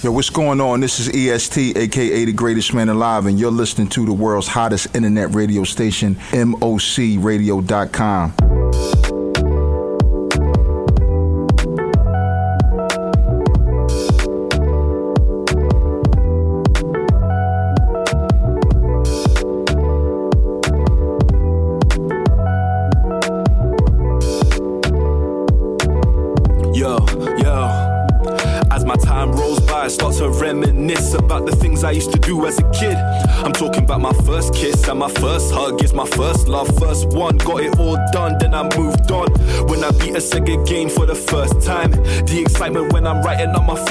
[0.00, 0.78] Yo, what's going on?
[0.78, 4.94] This is EST, aka the greatest man alive, and you're listening to the world's hottest
[4.94, 9.17] internet radio station, MOCRadio.com.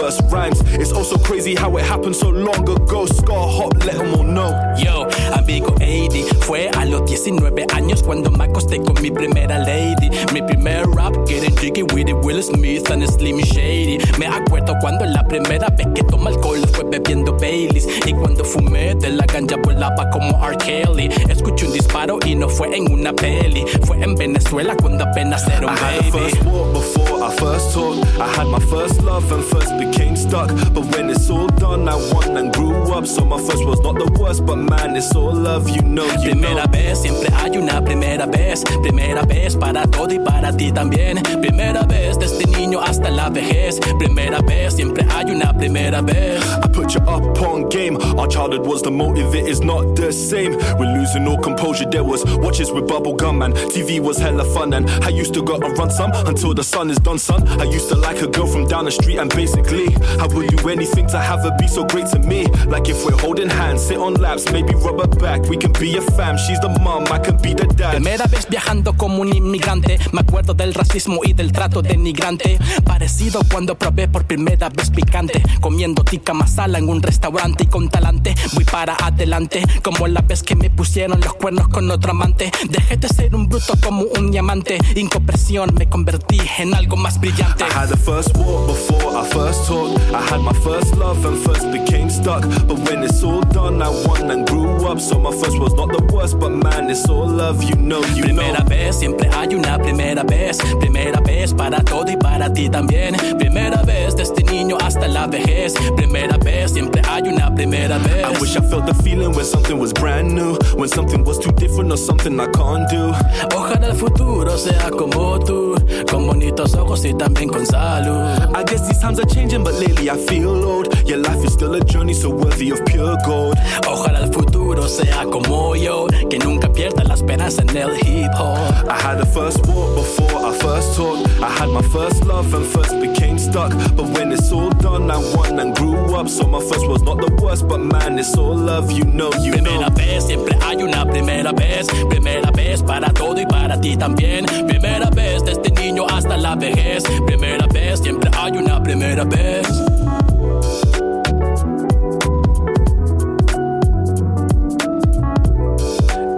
[0.07, 0.61] first rhymes.
[0.73, 3.05] It's also crazy how it happened so long ago.
[3.05, 4.51] Scar hot, let them all know.
[4.77, 6.35] Yo, amigo 80.
[6.45, 10.09] Fue a los 19 años cuando me acosté con mi primera lady.
[10.33, 13.97] Mi primer rap, getting jiggy with it, Will Smith and Slim Shady.
[14.17, 17.87] Me acuerdo cuando la primera vez que tomé alcohol fue bebiendo Baileys.
[18.05, 20.57] Y cuando fumé de la ganja volaba como R.
[20.57, 21.09] Kelly.
[21.29, 23.65] Escuché un disparo y no fue en una peli.
[23.85, 28.19] Fue en Venezuela cuando apenas era un I had a first walk I first talked.
[28.19, 30.49] I had my first love and first became stuck.
[30.73, 33.05] But when it's all done, I won and grew up.
[33.05, 36.31] So my first was not the worst, but man, it's all love, you know, you
[36.31, 36.71] primera know.
[36.71, 38.63] vez, siempre hay una primera vez.
[38.81, 41.21] Primera vez para todo y para ti también.
[41.41, 43.79] Primera vez desde niño hasta la vejez.
[43.97, 46.41] Primera vez, siempre hay una primera vez.
[46.63, 47.97] I put you up on game.
[48.17, 50.57] Our childhood was the motive, it is not the same.
[50.77, 51.89] We're losing all composure.
[51.89, 54.73] There was watches with bubble gum and TV was hella fun.
[54.73, 57.95] And I used to go and run some until the sun is I used to
[57.95, 61.39] like a girl from down the street and basically I would do anything to have
[61.43, 62.47] her be so great to me.
[62.67, 65.43] Like if we're holding hands, sit on laps, maybe rub back.
[65.47, 66.37] We can be a fam.
[66.37, 67.93] She's the mom, I can be the dad.
[67.93, 69.97] Primera vez viajando como un inmigrante.
[70.11, 72.59] Me acuerdo del racismo y del trato denigrante.
[72.83, 75.41] Parecido cuando probé por primera vez picante.
[75.61, 78.35] Comiendo tica masala en un restaurante y con talante.
[78.53, 79.63] Voy para adelante.
[79.81, 82.51] Como la vez que me pusieron los cuernos con otro amante.
[82.69, 84.77] Dejé de ser un bruto como un diamante.
[84.93, 87.63] Incompresión me convertí en algo más brillante.
[87.63, 89.99] I had the first walk before I first talked.
[90.13, 92.41] I had my first love and first became stuck.
[92.67, 94.99] But when it's all done, I won and grew up.
[94.99, 98.23] So my first was not the worst, but man, it's all love, you know, you
[98.23, 98.69] primera know.
[98.69, 100.57] vez, siempre hay una primera vez.
[100.79, 103.15] Primera vez para todo y para ti también.
[103.37, 105.73] Primera vez desde niño hasta la vejez.
[105.95, 108.25] Primera vez, siempre hay una primera vez.
[108.25, 110.57] I wish I felt the feeling when something was brand new.
[110.75, 113.13] When something was too different or something I can't do.
[113.55, 115.75] Ojalá el futuro sea como tú.
[116.09, 118.17] Con bonitos ojos y también con salud.
[118.55, 120.87] I guess these times are changing, but lately I feel old.
[121.07, 123.55] Your life is still a journey so worthy of pure gold.
[123.87, 126.07] Ojalá el futuro sea como yo.
[126.29, 128.87] Que nunca pierda la esperanza en el hip hop.
[128.89, 131.27] I had a first walk before I first talked.
[131.41, 133.71] I had my first love and first became stuck.
[133.95, 136.29] But when it's all done, I won and grew up.
[136.29, 139.51] So my first was not the worst, but man, it's all love, you know, you
[139.51, 139.95] Primera know.
[139.95, 141.87] vez, siempre hay una primera vez.
[142.09, 144.45] Primera vez para todo y para ti también.
[144.67, 146.76] Primera vez desde niño hasta la vejez.
[146.81, 149.67] Primera vez, siempre hay una primera vez.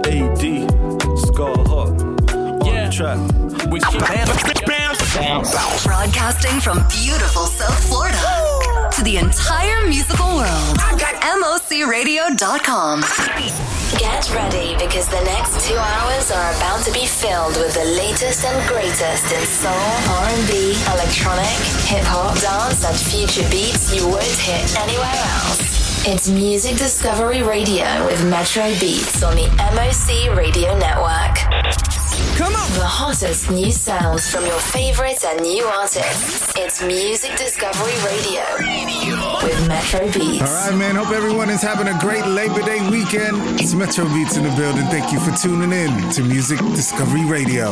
[0.06, 0.66] AD,
[1.16, 2.86] Scar Hot, on Yeah.
[2.86, 3.18] the track.
[3.70, 4.00] We keep
[5.84, 8.18] Broadcasting from beautiful South Florida
[8.92, 10.76] to the entire musical world.
[11.40, 13.04] MOCRadio.com.
[13.98, 15.99] Get ready because the next two hours
[16.32, 21.58] are about to be filled with the latest and greatest in soul, R&B, electronic,
[21.90, 26.06] hip hop, dance, and future beats you won't hear anywhere else.
[26.06, 31.36] It's Music Discovery Radio with Metro Beats on the MOC Radio Network.
[32.36, 32.70] Come on!
[32.78, 36.49] The hottest new sounds from your favorites and new artists.
[36.62, 38.44] It's Music Discovery Radio
[39.42, 40.42] with Metro Beats.
[40.42, 40.94] All right, man.
[40.96, 43.38] Hope everyone is having a great Labor Day weekend.
[43.58, 44.84] It's Metro Beats in the building.
[44.88, 47.70] Thank you for tuning in to Music Discovery Radio.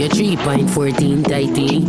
[0.00, 1.84] Your 3.14 tighty.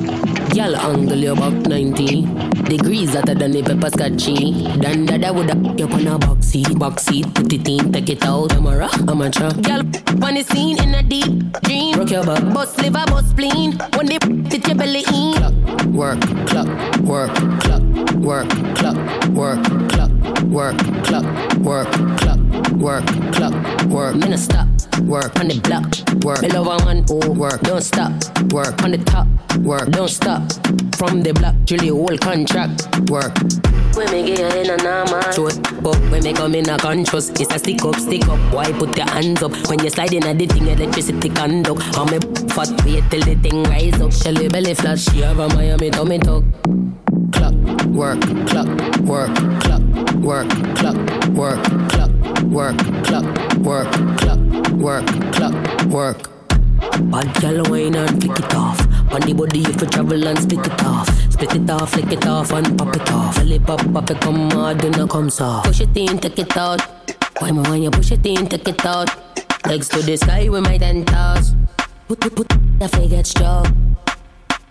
[0.53, 2.25] Girl angle you about 90.
[2.65, 4.63] Degrees hotter than the pepper scotchy.
[4.79, 6.77] Dan dada would up you on a box seat.
[6.77, 8.49] Box seat, put it in, take it out.
[8.49, 9.49] Camera, amateur.
[9.61, 9.81] Girl,
[10.23, 11.97] on the scene in a deep dream.
[11.97, 12.43] Rock your back.
[12.53, 13.77] Bust liver, bust spleen.
[13.95, 14.17] When they
[14.49, 15.35] fit your belly in.
[15.35, 15.53] Clock,
[15.93, 16.67] work, clock,
[17.01, 17.81] work, clock,
[18.15, 18.97] work, clock,
[19.29, 20.11] work, clock,
[20.45, 21.23] work, clock,
[21.59, 22.39] work, clock,
[22.73, 24.15] work, clock, work.
[24.15, 24.67] No stop.
[25.01, 26.41] Work on the block, work.
[26.53, 27.61] Love a one, oh, work.
[27.61, 28.11] Don't stop,
[28.53, 29.27] work on the top,
[29.57, 29.89] work.
[29.91, 30.41] Don't stop.
[30.95, 33.33] From the block, Julie whole contract, work.
[33.95, 37.57] When me get in a Short up, when me come in a conscious It's a
[37.57, 38.53] stick up, stick up.
[38.53, 41.81] Why put your hands up When you slide in a the thing Electricity conduct?
[41.95, 42.19] How me
[42.49, 44.11] fat wait till the thing rise up.
[44.11, 46.43] Shelly belly flat She have a Miami tummy tuck.
[47.31, 47.53] Clock,
[47.87, 48.67] work, clock,
[49.01, 49.81] work, clock,
[50.15, 50.95] work, clock,
[51.29, 52.11] work, clock,
[52.43, 56.34] work, clock, work, clock, work, clock, work.
[57.01, 58.79] Bad gal wine and flick it off.
[59.11, 61.09] On the body if you travel and split it off.
[61.31, 63.35] Split it off, flick it off and pop it off.
[63.35, 65.65] Belly pop, pop it come hard, then it comes off.
[65.65, 66.81] Push it in, take it out.
[67.39, 69.09] Why me when you push it in, take it out.
[69.67, 71.53] Legs to the sky with my ten toes.
[72.07, 72.49] Put, put, put,
[72.79, 73.67] the fake get stroke.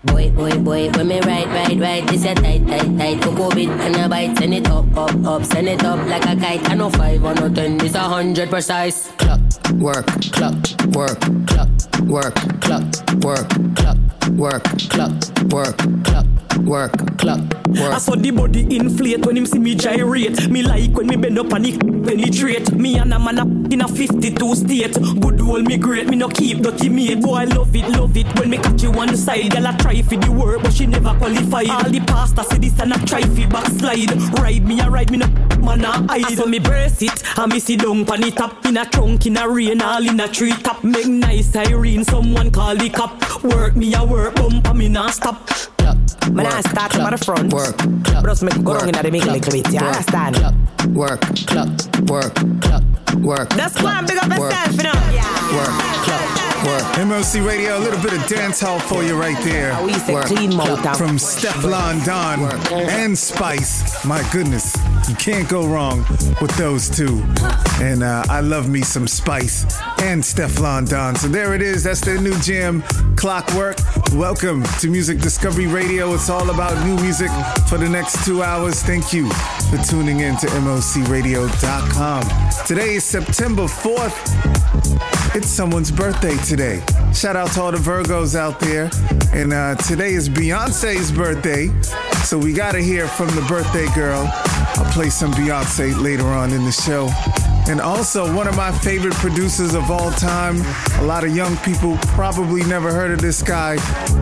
[0.05, 3.23] Boy, boy, boy, when me ride, ride, ride, this a tight, tight, tight.
[3.23, 6.37] Cocoa bit and a bite, send it up, up, up, send it up like a
[6.37, 6.69] kite.
[6.71, 9.11] I know five or no ten, this a hundred precise.
[9.13, 9.41] Clock,
[9.75, 10.55] work, clock,
[10.95, 11.69] work, clock,
[12.07, 12.85] work, clock,
[13.23, 13.97] work, clock,
[14.37, 15.13] work, clock,
[15.51, 16.27] work, clock,
[16.61, 17.93] work, clock, work.
[17.93, 20.49] I saw the body inflate when him see me gyrate.
[20.51, 22.73] Me like when me bend up and it penetrate.
[22.73, 24.95] Me and a man up in a 52 state.
[25.21, 27.21] Good old me great, me no keep dirty mate.
[27.23, 29.51] Boy, I love it, love it when me catch you one side.
[29.51, 31.69] Girl, I try for the work, but she never qualified.
[31.71, 34.13] All the pasta say this and I try for backslide.
[34.39, 35.27] Ride me, I ride me no
[35.59, 36.37] man I hide.
[36.37, 39.37] So me brace it, and me sit down pan it up in a trunk in
[39.37, 40.83] a rain, all in a tree top.
[40.85, 43.45] Make nice Irene, someone call the cop.
[43.45, 45.47] Work me, I work, bump me not stop.
[45.47, 45.97] Clock,
[46.33, 47.53] Man, I start clock, from the front.
[47.53, 47.77] Work,
[48.23, 50.37] But just make go down in the middle clock, little bit, you work, understand?
[50.37, 50.55] Clock,
[50.95, 51.69] work, clock,
[52.09, 52.85] work, clock,
[53.19, 53.51] work.
[53.57, 54.93] Just go clock, and big up work, yourself, you know.
[55.13, 55.57] Yeah.
[55.57, 56.83] Work, clock, work.
[56.97, 59.73] MLC Radio, a little bit of dance hall for you right there.
[60.13, 60.27] Work.
[60.27, 62.41] clean From Stefflon Don
[62.91, 64.05] and Spice.
[64.05, 64.77] My goodness,
[65.09, 66.05] you can't go wrong
[66.41, 67.23] with those two.
[67.81, 69.65] And uh, I love me some Spice
[70.03, 71.17] and Stefflon Don.
[71.17, 71.85] So there it is.
[71.85, 72.83] That's their new jam,
[73.17, 73.77] Clockwork.
[74.13, 76.15] Welcome to Music Discovery Radio.
[76.15, 77.31] It's all about new music
[77.69, 78.83] for the next two hours.
[78.83, 79.31] Thank you
[79.71, 82.25] for tuning in to MOCRadio.com.
[82.67, 85.35] Today is September 4th.
[85.35, 86.54] It's someone's birthday today.
[87.13, 88.89] Shout out to all the Virgos out there.
[89.33, 91.69] And uh, today is Beyonce's birthday.
[92.23, 94.31] So we got to hear from the birthday girl.
[94.77, 97.09] I'll play some Beyonce later on in the show.
[97.67, 100.61] And also, one of my favorite producers of all time.
[101.01, 103.77] A lot of young people probably never heard of this guy,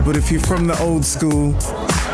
[0.05, 1.53] but if you're from the old school,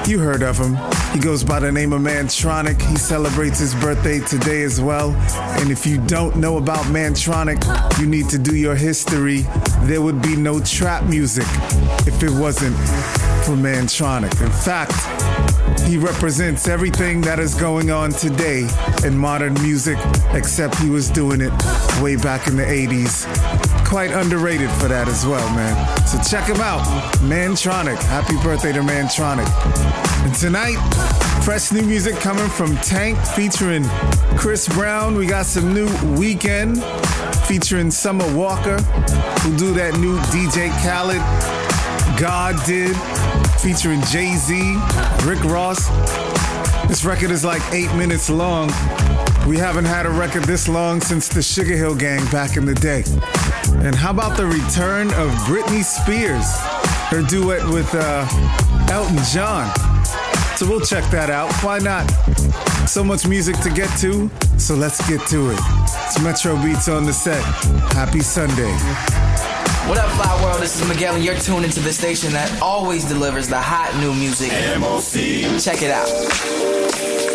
[0.07, 0.75] you heard of him.
[1.13, 2.81] He goes by the name of Mantronik.
[2.81, 5.11] He celebrates his birthday today as well.
[5.59, 7.63] And if you don't know about Mantronik,
[7.99, 9.45] you need to do your history.
[9.81, 11.45] There would be no trap music
[12.07, 12.75] if it wasn't
[13.45, 14.41] for Mantronik.
[14.41, 14.93] In fact,
[15.89, 18.69] he represents everything that is going on today
[19.03, 19.97] in modern music,
[20.33, 21.51] except he was doing it
[21.99, 23.25] way back in the 80s.
[23.87, 25.75] Quite underrated for that as well, man.
[26.05, 26.85] So check him out,
[27.23, 27.97] Mantronik.
[28.03, 29.49] Happy birthday to Mantronik.
[30.23, 30.77] And tonight,
[31.43, 33.83] fresh new music coming from Tank featuring
[34.37, 35.15] Chris Brown.
[35.15, 35.87] We got some new
[36.19, 36.77] Weeknd
[37.47, 38.77] featuring Summer Walker,
[39.41, 41.59] who do that new DJ Khaled
[42.19, 42.97] God did,
[43.61, 44.77] featuring Jay Z,
[45.25, 45.87] Rick Ross.
[46.87, 48.67] This record is like eight minutes long.
[49.47, 52.75] We haven't had a record this long since the Sugar Hill Gang back in the
[52.75, 53.03] day.
[53.85, 56.45] And how about the return of Britney Spears,
[57.09, 58.27] her duet with uh,
[58.91, 59.69] Elton John?
[60.55, 61.51] So we'll check that out.
[61.63, 62.09] Why not?
[62.87, 65.59] So much music to get to, so let's get to it.
[66.05, 67.43] It's Metro Beats on the set.
[67.93, 69.18] Happy Sunday.
[69.89, 70.61] What up, Fly World?
[70.61, 74.13] This is Miguel, and you're tuned into the station that always delivers the hot new
[74.13, 74.51] music.
[74.51, 75.59] MOC.
[75.59, 77.28] Check it out.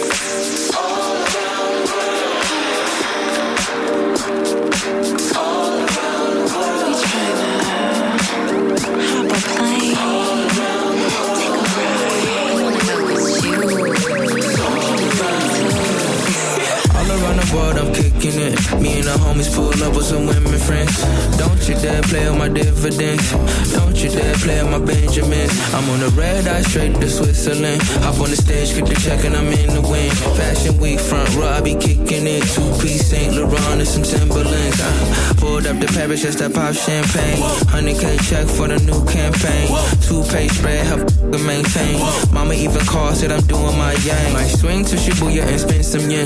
[18.25, 20.97] Me and the homies pull up with some women friends.
[21.37, 23.31] Don't you dare play on my dividends.
[23.71, 25.53] Don't you dare play on my Benjamins.
[25.75, 27.83] I'm on the red eye straight to Switzerland.
[28.01, 30.17] Hop on the stage, get the check, and I'm in the wind.
[30.41, 32.45] Fashion week front row, I be kicking it.
[32.49, 34.81] Two piece Saint Laurent and some Timberlands.
[34.81, 37.37] Uh, pulled up the Paris just to pop champagne.
[37.77, 39.69] 100k check for the new campaign.
[40.01, 42.01] Two page spread, help to maintain.
[42.33, 44.33] Mama even called, said I'm doing my yang.
[44.33, 46.25] Might swing to Shibuya and spend some yen.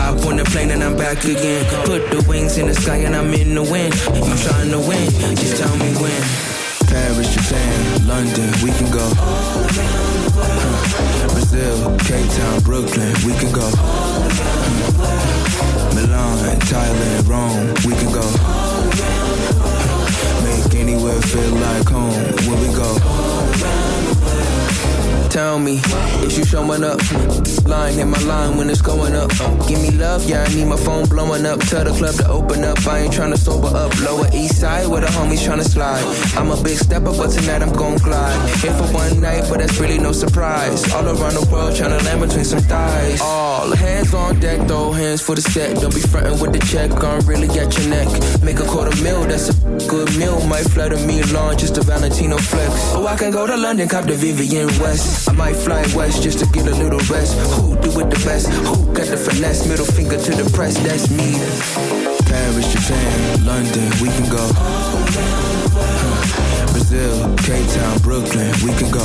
[0.00, 1.64] Hop on the plane and I'm back again.
[1.84, 3.94] Put the wings in the sky and I'm in the wind.
[4.14, 5.10] You trying to win?
[5.36, 6.22] Just tell me when.
[6.88, 9.04] Paris, Japan, London, we can go.
[11.32, 13.68] Brazil, Cape Town, Brooklyn, we can go.
[15.94, 18.26] Milan, Thailand, Rome, we can go.
[20.44, 22.12] Make anywhere feel like home
[22.46, 23.27] when we go.
[25.38, 25.76] Tell me
[26.26, 26.98] Is you showing up?
[27.64, 29.30] Line, hit my line when it's going up.
[29.68, 31.60] Give me love, yeah, I need my phone blowing up.
[31.60, 33.92] Tell the club to open up, I ain't trying to sober up.
[34.00, 36.02] Lower east side where the homies trying to slide.
[36.36, 38.48] I'm a big stepper, but tonight I'm gon' glide.
[38.60, 40.90] Here for one night, but that's really no surprise.
[40.92, 43.20] All around the world trying to land between some thighs.
[43.20, 45.76] All hands on deck, throw hands for the set.
[45.80, 48.08] Don't be frontin' with the check, I'm really at your neck.
[48.42, 49.54] Make a quarter mil, that's a
[49.86, 50.40] good meal.
[50.46, 52.72] Might flutter me along, just a Valentino flex.
[52.96, 55.27] Oh, I can go to London, cop the Vivian West.
[55.28, 57.36] I might fly west just to get a little rest.
[57.60, 58.48] Who do it the best?
[58.48, 59.68] Who got the finesse?
[59.68, 61.36] Middle finger to the press, that's me.
[62.24, 64.44] Paris, Japan, London, we can go.
[66.72, 69.04] Brazil, Cape Town, Brooklyn, we can go.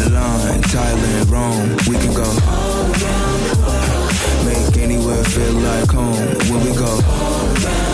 [0.00, 2.28] Milan, Thailand, Rome, we can go.
[4.48, 6.16] Make anywhere feel like home
[6.48, 7.91] when we go.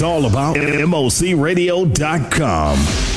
[0.00, 3.09] It's all about MOCRadio.com.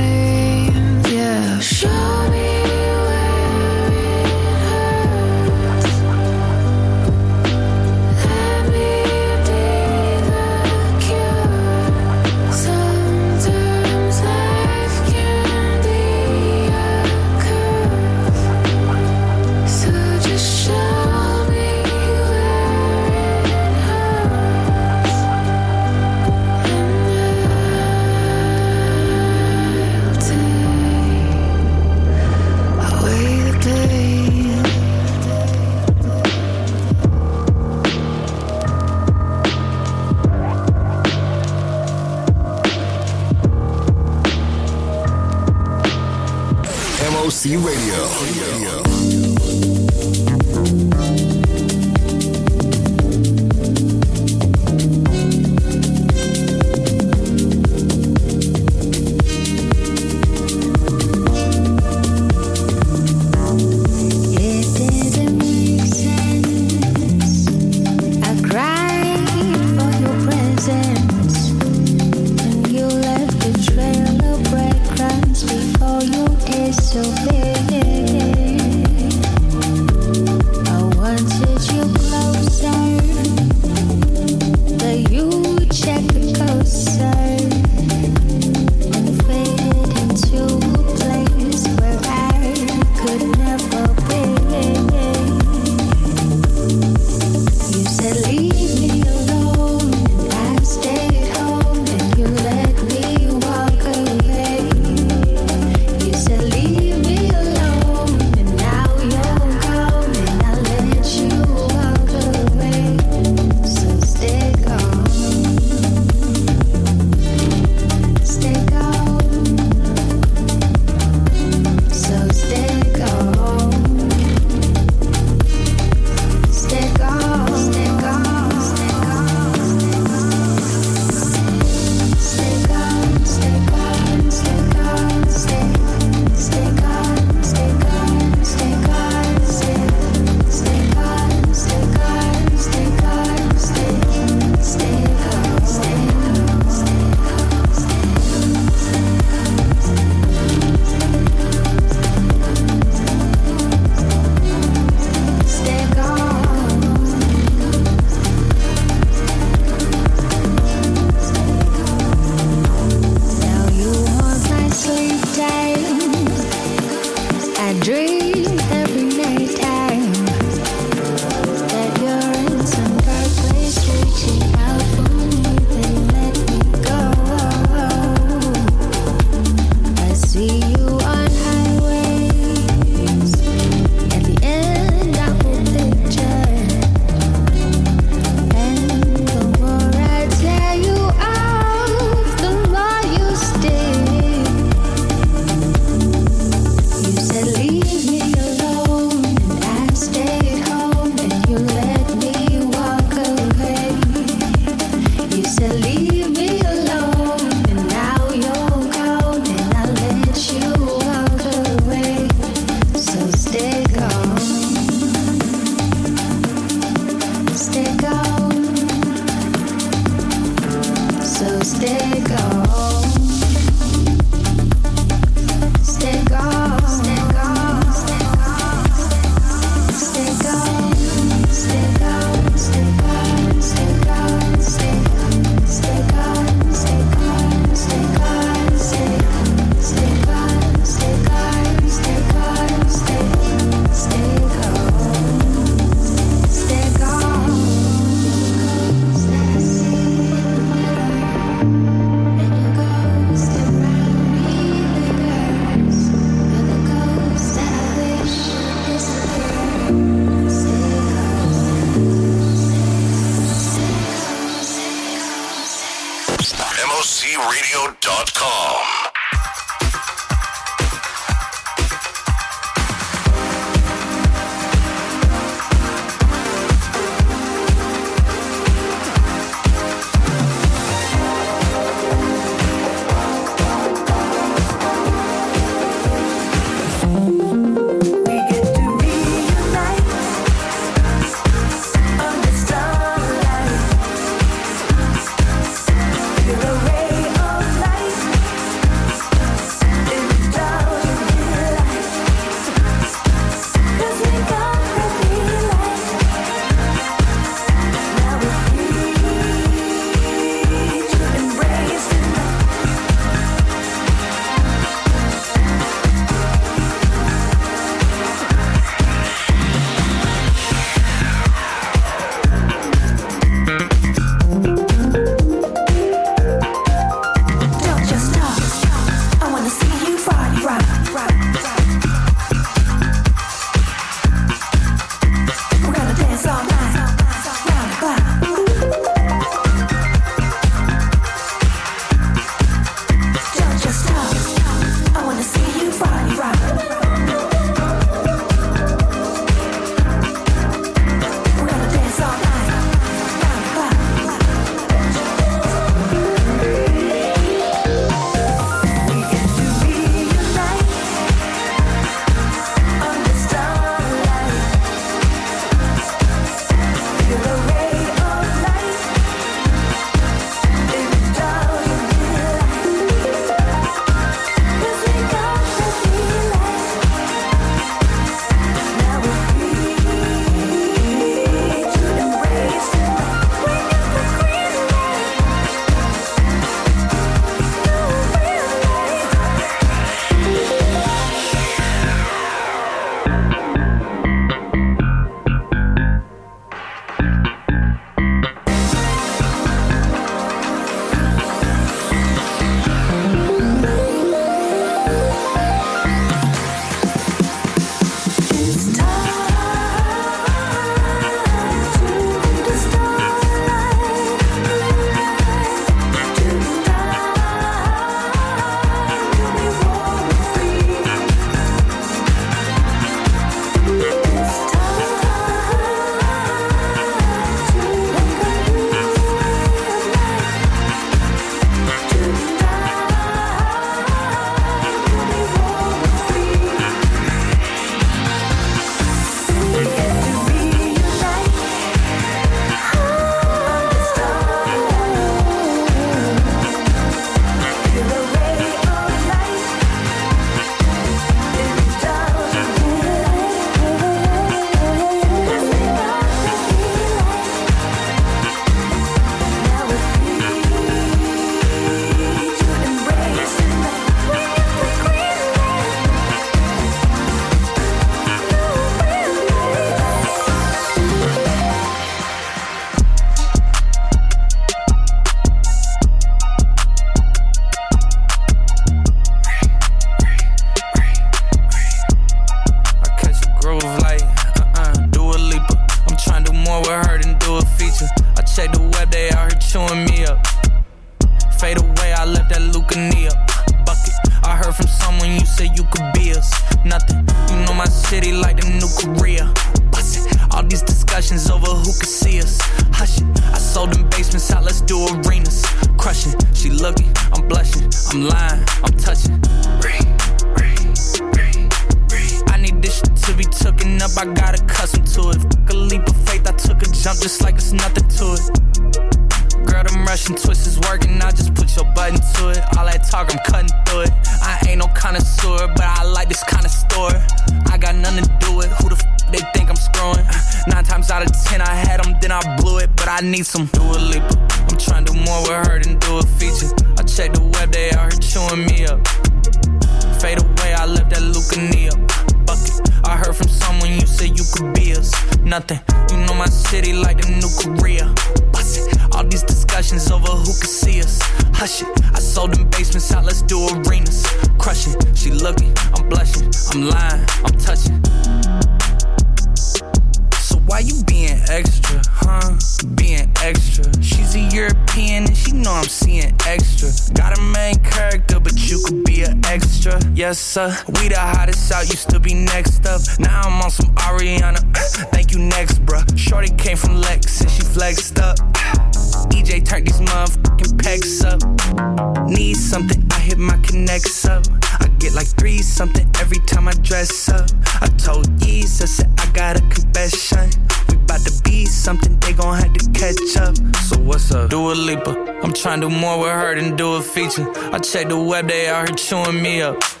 [597.73, 600.00] I check the web, they out here chewing me up.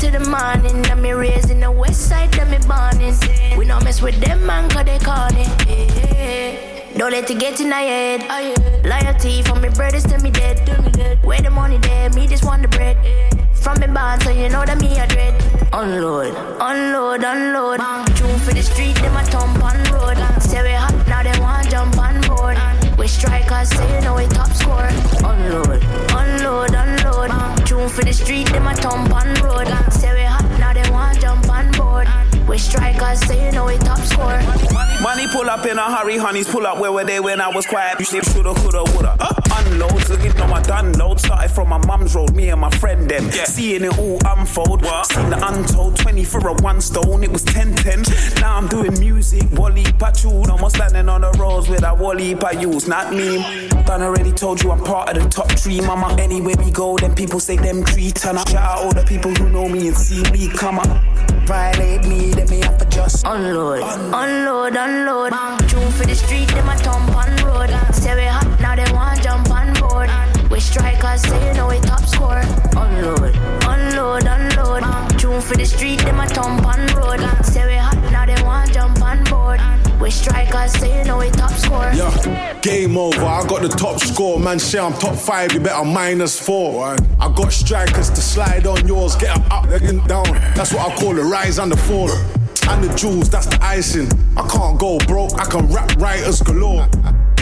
[0.00, 0.84] To the morning.
[0.90, 2.98] And me raised in the west side, them me born
[3.58, 5.44] We no mess with them man, cause they corny.
[6.96, 8.20] Don't let it get in your head.
[8.84, 10.58] Loyalty from me brothers to me dead.
[11.22, 12.96] Where the money there, me just want the bread.
[13.54, 15.34] From me band, so you know that me a dread.
[15.72, 17.80] Unload, unload, unload.
[18.16, 20.16] Tune for the street, them a thump on road.
[20.42, 22.56] Say we hot, now they want jump on board.
[22.98, 24.88] We strikers, so you know we top score.
[25.24, 25.82] Unload,
[26.16, 26.99] unload, unload.
[27.94, 29.66] For the street, them a thump on road.
[29.92, 32.08] Say we hot, now they want jump on board.
[32.48, 34.40] We strikers, so you know we top score.
[35.02, 37.66] Money pull up in a hurry, honeys pull up where were they when I was
[37.66, 37.98] quiet?
[37.98, 39.16] You shoulda, coulda, woulda.
[39.18, 40.90] Uh, unload, so you know I done.
[41.20, 43.26] Started from my mum's road, me and my friend them.
[43.26, 43.44] Yeah.
[43.44, 44.82] Seeing it all unfold.
[44.82, 45.06] what?
[45.06, 48.02] Seen the untold, 20 for a one stone, it was 10 10.
[48.40, 50.48] Now I'm doing music, Wally Patchoon.
[50.48, 53.38] Almost landing on the roads with a Wally use, not me.
[53.38, 56.16] I done already told you I'm part of the top three, mama.
[56.18, 58.48] Anywhere we go, then people say them tree turn up.
[58.48, 60.88] Shout out all the people who know me and see me come up.
[61.46, 65.32] Violate me, then me have to just unload, unload, unload.
[65.68, 67.70] Tune for the street, them a thump on road.
[67.92, 69.49] Say we hot, now they want jump on board.
[69.49, 69.49] We
[70.70, 72.42] strikers, say you know we top score.
[72.76, 73.34] Unload,
[73.66, 75.18] unload, unload.
[75.18, 77.20] Tune for the street, them a thump on road.
[77.44, 79.60] Say we hot, now they want jump on board.
[80.00, 81.90] We strikers, say you know we top score.
[81.92, 83.24] Yeah, game over.
[83.24, 84.38] I got the top score.
[84.38, 85.52] Man, say I'm top five.
[85.52, 86.96] You better minus four.
[87.18, 89.16] I got strikers to slide on yours.
[89.16, 90.32] Get up, up, then down.
[90.54, 92.10] That's what I call the rise and the fall.
[92.70, 94.08] And the jewels, that's the icing.
[94.36, 95.34] I can't go broke.
[95.34, 96.88] I can rap writers galore.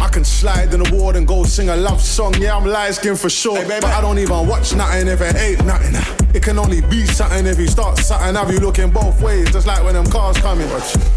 [0.01, 2.35] I can slide in the ward and go sing a love song.
[2.41, 3.63] Yeah, I'm light skin for sure.
[3.67, 5.95] but I don't even watch nothing if it ain't nothing.
[6.35, 8.35] It can only be something if you start something.
[8.35, 10.69] Have you looking both ways, just like when them cars coming.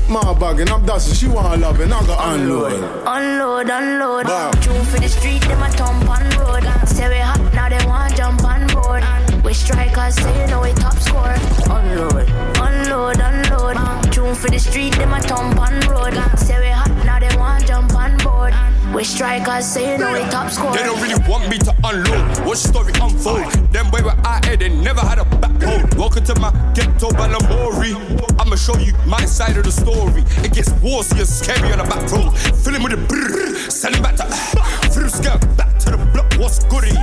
[0.10, 1.14] My bugging, I'm dusting.
[1.14, 2.74] She want loving, I got unload.
[3.06, 4.26] Unload, unload.
[4.62, 6.64] Tune for the street, them my thump on road.
[6.88, 9.04] Say we hot, now they want jump on board.
[9.44, 11.36] We strikers, say you know we top score.
[11.70, 14.01] Unload, unload, unload.
[14.36, 16.14] For the street, them a thump on road.
[16.40, 18.54] Say we hot, now they want jump on board.
[18.96, 20.72] We strikers, say you know we top score.
[20.72, 22.48] They don't really want me to unload.
[22.48, 23.52] Watch story unfold.
[23.74, 24.16] Them way we're
[24.46, 25.86] here, they never had a backbone.
[26.00, 27.94] Welcome to my ghetto Balamory.
[28.40, 30.24] I'ma show you my side of the story.
[30.46, 32.32] It gets worse, you're scary on the back road.
[32.64, 36.96] Filling with the brrr, back to skirt, back to the block, what's goody?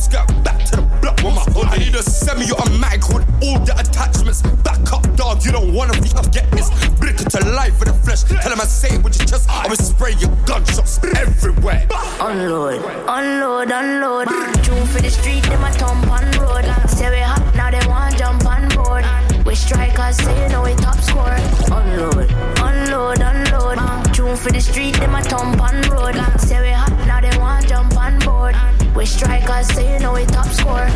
[0.00, 1.66] Skirt, back to the block with my hood.
[1.68, 4.42] I need a semi-automatic with all the attachments.
[4.62, 5.98] Back up, dog, you don't wanna
[6.30, 6.70] get this.
[6.98, 8.22] Bring it to life with the flesh.
[8.24, 9.48] Tell him I say it with your chest.
[9.50, 11.86] I will spray your gunshots everywhere.
[12.20, 14.28] Unload, unload, unload.
[14.64, 16.64] Tune for the street, them my thump on road.
[16.88, 19.04] Say we hot, now they want jump on board.
[19.46, 21.36] We strikers, say you know we top score.
[21.72, 24.14] Unload, unload, unload.
[24.14, 26.14] Tune for the street, them a thump on road.
[26.38, 26.89] Say we hot,
[27.20, 28.56] now they want jump on board.
[28.94, 30.88] We strikers, say you know we top score.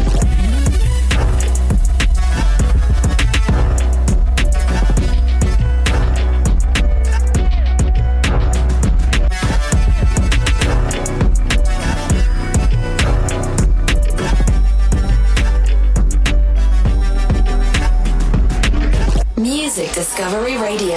[19.36, 20.96] Music Discovery Radio.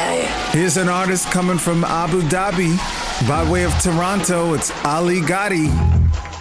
[0.52, 4.54] Here's an artist coming from Abu Dhabi by way of Toronto.
[4.54, 5.70] It's Ali Gatie.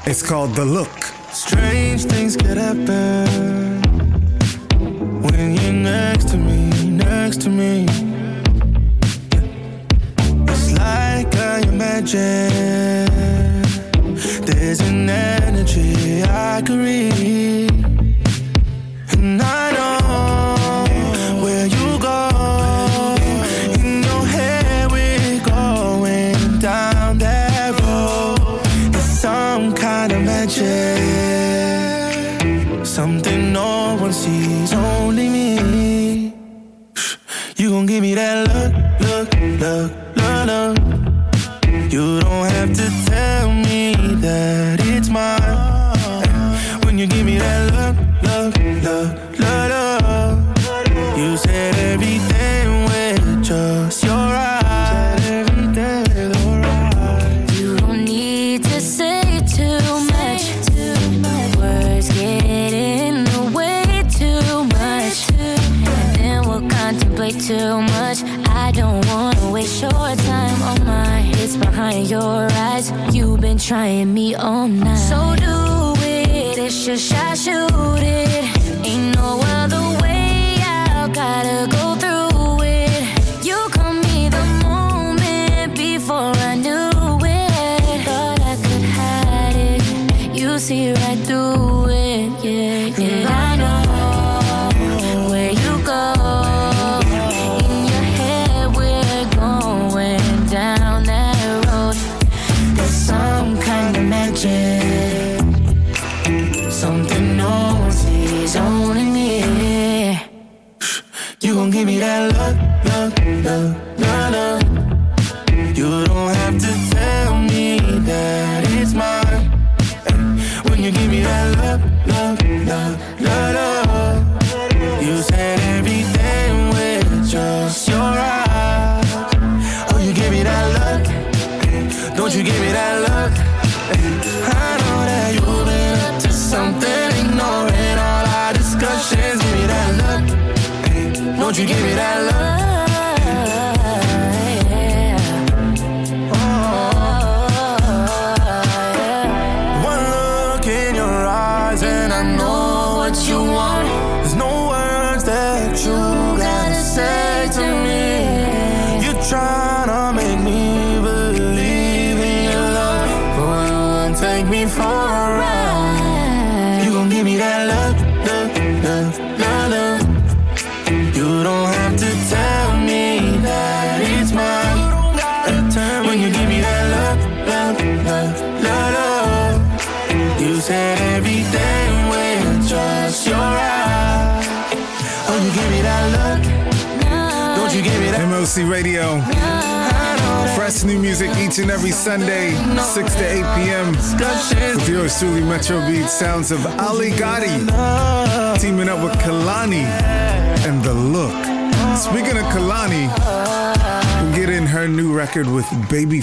[0.07, 1.05] It's called The Look.
[1.33, 3.83] Strange things could happen
[5.23, 7.87] when you're next to me, next to me.
[10.49, 13.07] It's like I imagine
[14.45, 17.15] there's an energy I could read,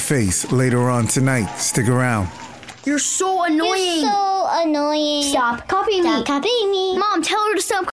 [0.04, 1.56] Babyface later on tonight.
[1.56, 2.28] Stick around.
[2.86, 4.02] You're so annoying.
[4.02, 5.24] You're so annoying.
[5.24, 6.26] Stop copying Stop me.
[6.26, 6.98] Stop copying me.
[6.98, 7.90] Mom, tell her to stop.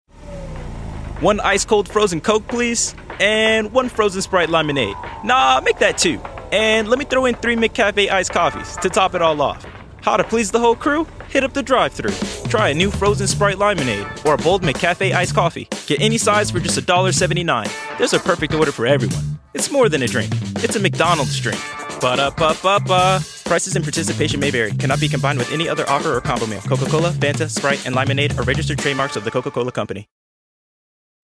[1.21, 2.95] One ice cold frozen Coke, please.
[3.19, 4.95] And one frozen Sprite lemonade.
[5.23, 6.19] Nah, make that two.
[6.51, 9.63] And let me throw in three McCafe iced coffees to top it all off.
[10.01, 11.05] How to please the whole crew?
[11.27, 12.09] Hit up the drive thru
[12.49, 15.67] Try a new frozen Sprite lemonade or a bold McCafe iced coffee.
[15.85, 17.97] Get any size for just $1.79.
[17.99, 19.39] There's a perfect order for everyone.
[19.53, 20.31] It's more than a drink,
[20.63, 21.59] it's a McDonald's drink.
[22.01, 23.19] Ba da ba ba ba.
[23.43, 24.71] Prices and participation may vary.
[24.71, 26.61] Cannot be combined with any other offer or combo meal.
[26.61, 30.07] Coca Cola, Fanta, Sprite, and Lemonade are registered trademarks of the Coca Cola Company.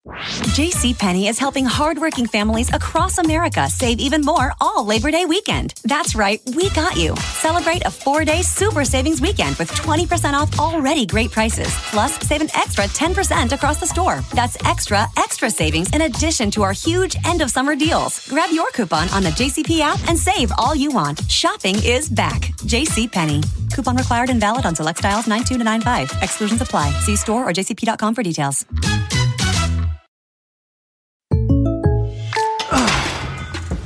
[0.06, 5.74] JCPenney is helping hardworking families across America save even more all Labor Day weekend.
[5.84, 7.16] That's right, we got you.
[7.16, 11.68] Celebrate a four day super savings weekend with 20% off already great prices.
[11.90, 14.20] Plus, save an extra 10% across the store.
[14.32, 18.26] That's extra, extra savings in addition to our huge end of summer deals.
[18.28, 21.28] Grab your coupon on the JCP app and save all you want.
[21.28, 22.42] Shopping is back.
[22.62, 23.44] JCPenney.
[23.74, 26.12] Coupon required and valid on select styles 92 to 95.
[26.22, 26.92] Exclusions apply.
[27.00, 28.64] See store or jcp.com for details.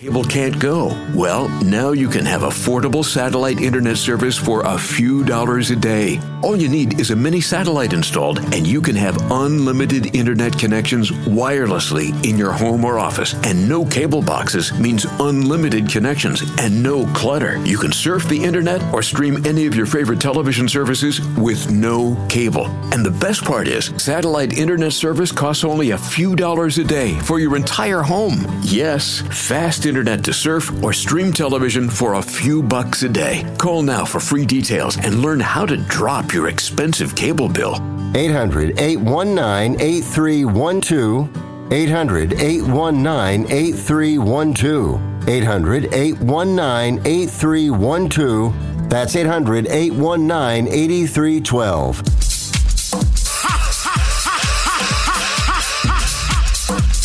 [0.00, 0.96] Cable can't go.
[1.12, 6.20] Well, now you can have affordable satellite internet service for a few dollars a day.
[6.40, 11.10] All you need is a mini satellite installed, and you can have unlimited internet connections
[11.10, 13.34] wirelessly in your home or office.
[13.42, 17.58] And no cable boxes means unlimited connections and no clutter.
[17.66, 22.14] You can surf the internet or stream any of your favorite television services with no
[22.28, 22.66] cable.
[22.92, 27.18] And the best part is, satellite internet service costs only a few dollars a day
[27.22, 28.46] for your entire home.
[28.62, 33.44] Yes, fast internet to surf or stream television for a few bucks a day.
[33.58, 37.74] Call now for free details and learn how to drop your expensive cable bill.
[38.14, 41.72] 800 819 8312.
[41.72, 45.28] 800 819 8312.
[45.28, 48.88] 800 819 8312.
[48.88, 52.02] That's 800 819 8312.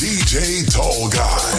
[0.03, 1.53] DJ Tall Guy.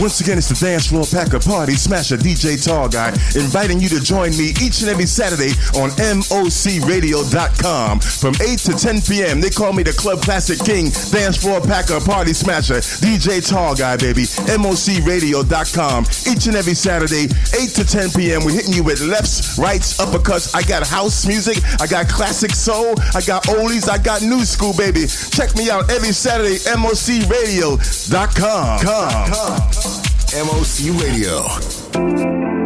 [0.00, 4.00] Once again, it's the Dance Floor Packer Party Smasher DJ Tall Guy, inviting you to
[4.00, 9.40] join me each and every Saturday on MOCRadio.com from 8 to 10 p.m.
[9.40, 13.96] They call me the Club Classic King, Dance Floor Packer Party Smasher, DJ Tall Guy,
[13.96, 14.22] baby.
[14.46, 16.04] MOCRadio.com.
[16.30, 17.26] Each and every Saturday,
[17.58, 18.44] 8 to 10 p.m.
[18.44, 20.54] We're hitting you with lefts, rights, uppercuts.
[20.54, 24.74] I got house music, I got classic soul, I got oldies, I got new school,
[24.78, 25.08] baby.
[25.34, 28.78] Check me out every Saturday, MOCRadio.com.
[28.78, 29.87] Come.
[30.34, 32.57] MOC Radio.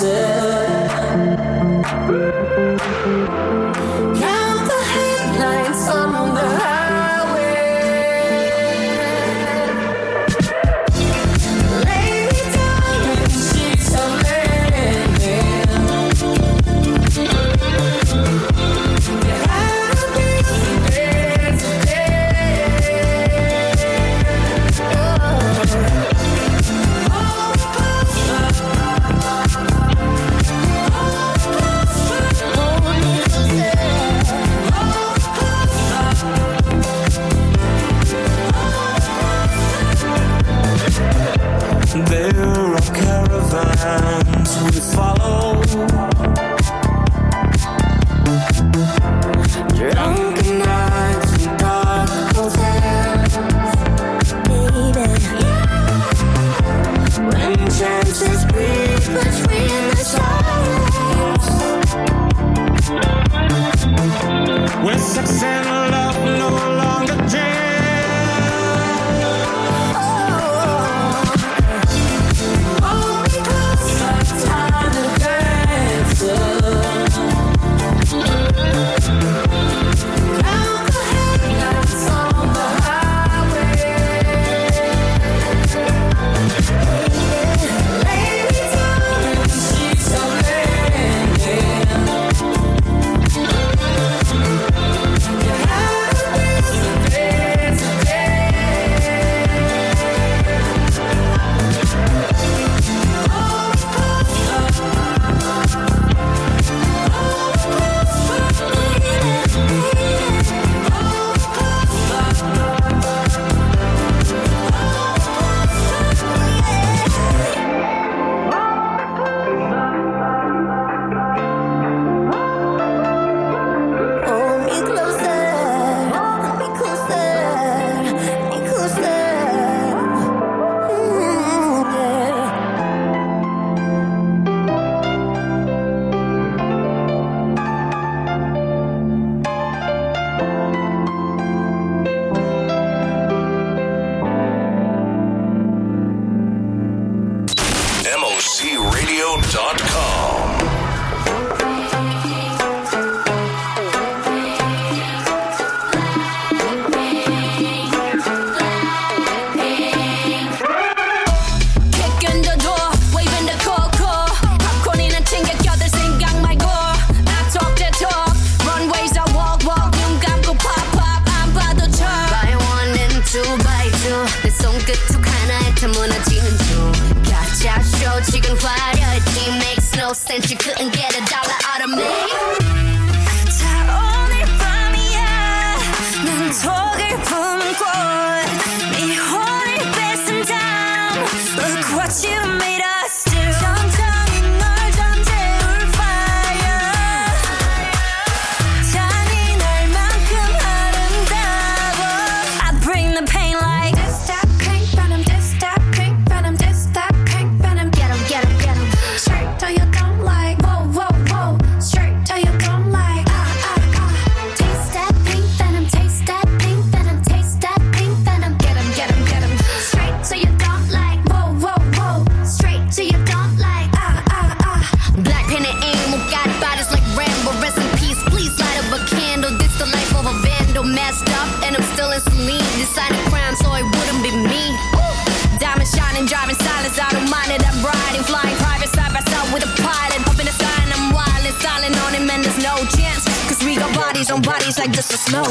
[0.00, 0.36] Dance.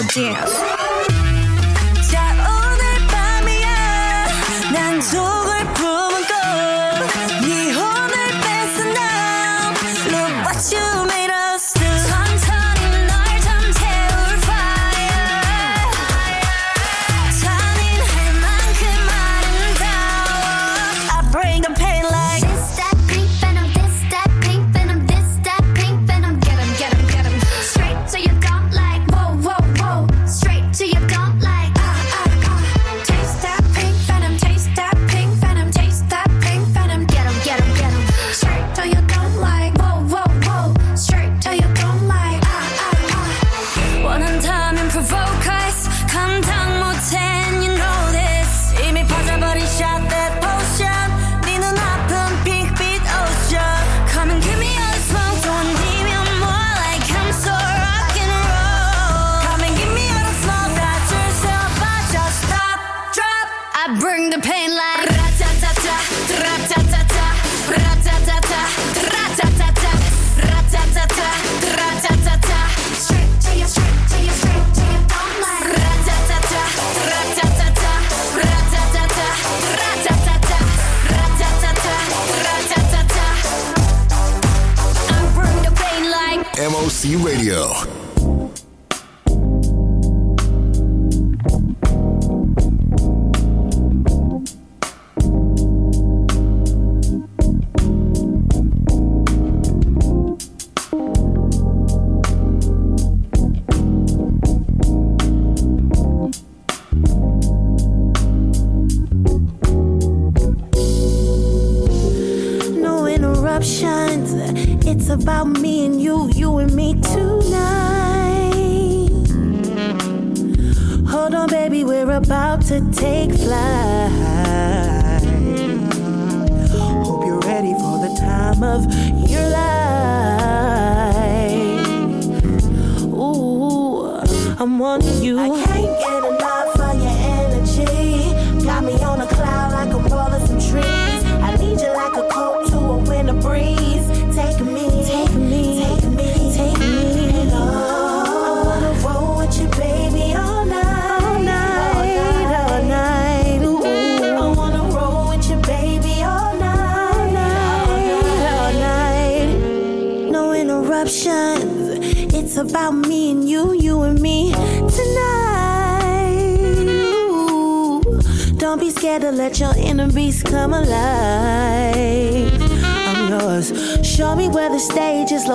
[0.03, 0.74] Dance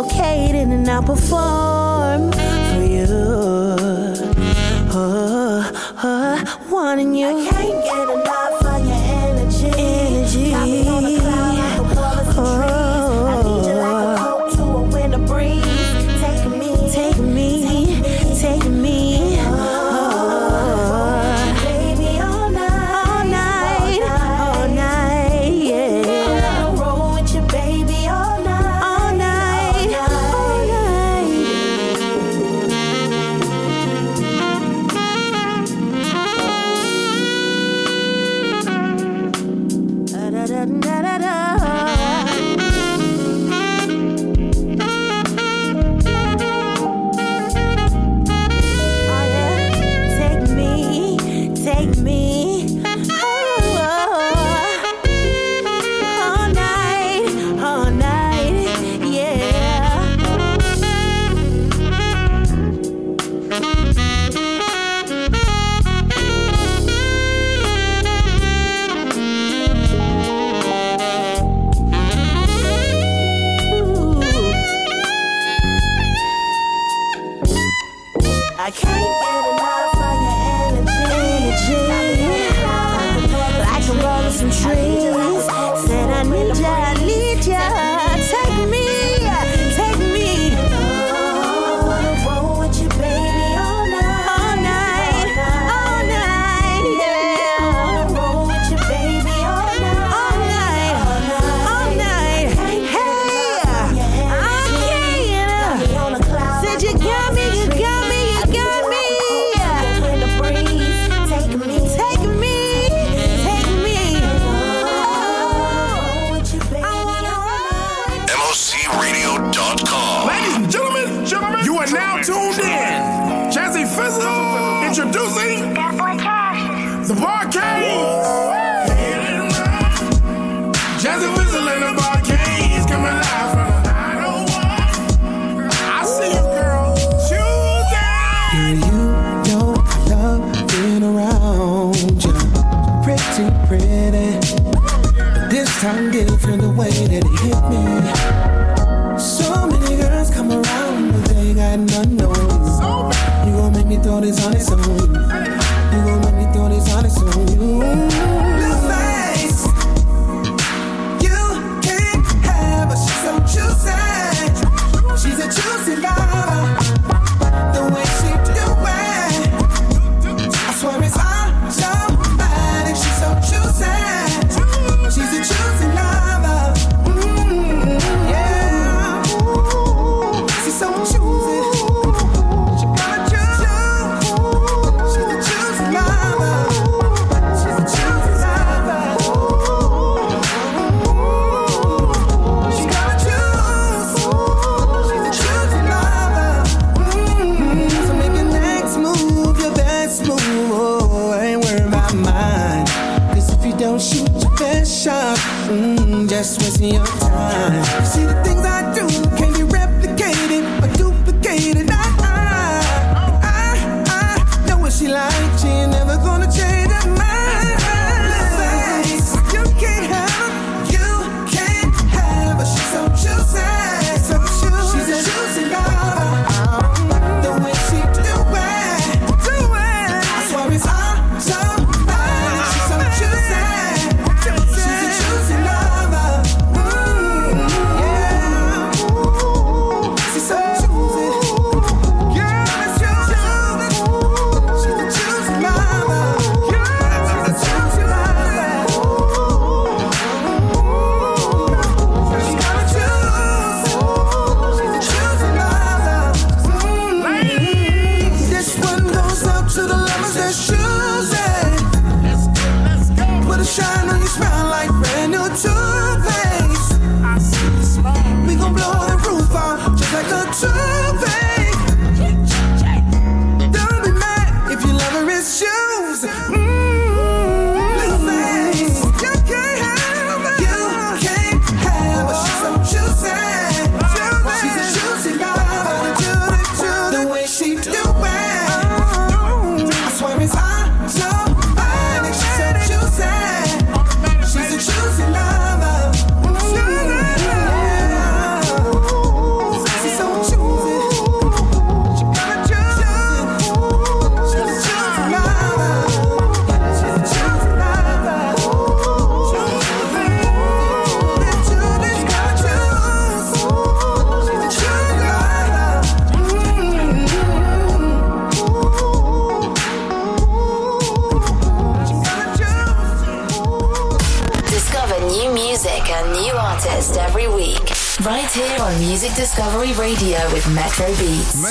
[0.03, 1.40] located and I'll perform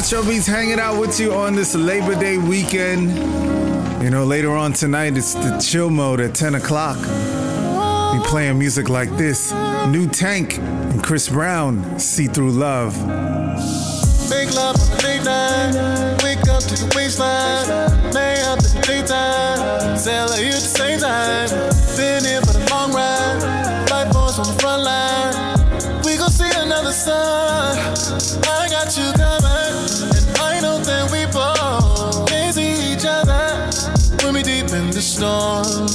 [0.09, 3.15] Beats hanging out with you on this Labor Day weekend.
[4.03, 6.97] You know, later on tonight, it's the chill mode at 10 o'clock.
[6.97, 9.53] be playing music like this.
[9.87, 12.97] New Tank and Chris Brown, See Through Love.
[14.31, 16.23] Make love on the late night.
[16.23, 18.11] Wake up to the waistline.
[18.11, 19.95] Lay up in the daytime.
[19.95, 21.49] Sail you at the same time.
[21.95, 23.89] Been here for the long ride.
[23.91, 26.03] Life force on the front line.
[26.03, 28.18] We gon' see another sun.
[35.19, 35.85] Storm,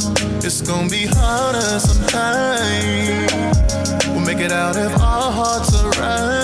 [0.45, 3.33] it's gonna be harder sometimes.
[4.09, 6.44] We'll make it out if our hearts are right.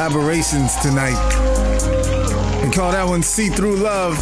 [0.00, 1.12] Collaborations tonight.
[2.64, 4.16] We call that one See Through Love.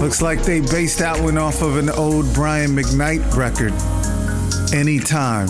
[0.00, 3.74] Looks like they based that one off of an old Brian McKnight record.
[4.74, 5.48] Anytime.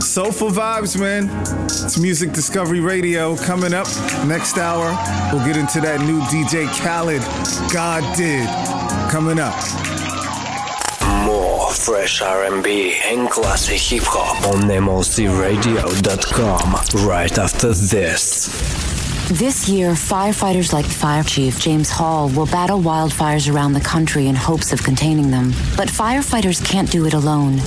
[0.00, 1.28] Soulful vibes, man.
[1.64, 3.88] It's Music Discovery Radio coming up
[4.24, 4.96] next hour.
[5.32, 7.22] We'll get into that new DJ Khaled,
[7.72, 8.46] God Did,
[9.10, 9.81] coming up.
[11.82, 15.46] More fresh R&B and classic hip hop on MOCRadio.com
[17.06, 18.46] right after this.
[19.28, 24.36] This year, firefighters like Fire Chief James Hall will battle wildfires around the country in
[24.36, 25.50] hopes of containing them.
[25.76, 27.58] But firefighters can't do it alone.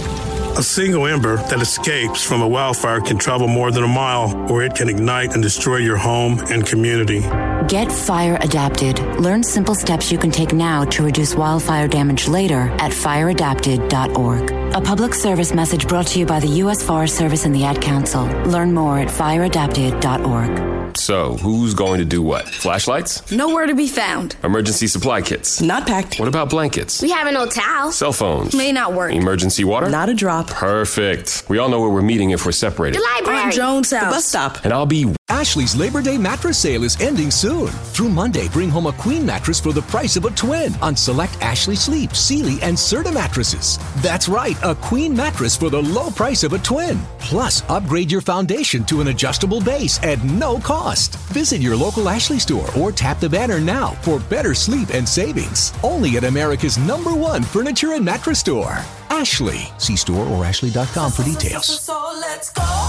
[0.58, 4.64] A single ember that escapes from a wildfire can travel more than a mile, or
[4.64, 7.20] it can ignite and destroy your home and community.
[7.68, 9.00] Get fire adapted.
[9.20, 14.52] Learn simple steps you can take now to reduce wildfire damage later at fireadapted.org.
[14.76, 16.84] A public service message brought to you by the U.S.
[16.84, 18.26] Forest Service and the Ad Council.
[18.46, 20.76] Learn more at fireadapted.org.
[20.98, 22.48] So, who's going to do what?
[22.48, 23.30] Flashlights?
[23.32, 24.38] Nowhere to be found.
[24.44, 25.60] Emergency supply kits?
[25.62, 26.20] Not packed.
[26.20, 27.02] What about blankets?
[27.02, 27.92] We have an old towel.
[27.92, 28.56] Cell phones?
[28.56, 29.12] May not work.
[29.14, 29.90] Emergency water?
[29.90, 30.48] Not a drop.
[30.48, 31.44] Perfect.
[31.50, 33.00] We all know where we're meeting if we're separated.
[33.00, 33.40] The library.
[33.40, 34.06] On Jones House.
[34.06, 34.64] The bus stop.
[34.64, 35.14] And I'll be.
[35.46, 37.68] Ashley's Labor Day mattress sale is ending soon.
[37.68, 41.40] Through Monday, bring home a queen mattress for the price of a twin on select
[41.40, 43.78] Ashley Sleep, Sealy, and Serta mattresses.
[43.98, 47.00] That's right, a queen mattress for the low price of a twin.
[47.20, 51.18] Plus, upgrade your foundation to an adjustable base at no cost.
[51.30, 55.74] Visit your local Ashley store or tap the banner now for better sleep and savings.
[55.84, 58.80] Only at America's number one furniture and mattress store.
[59.12, 59.60] Ashley.
[59.78, 61.88] See store or ashley.com for details.
[62.20, 62.85] Let's go.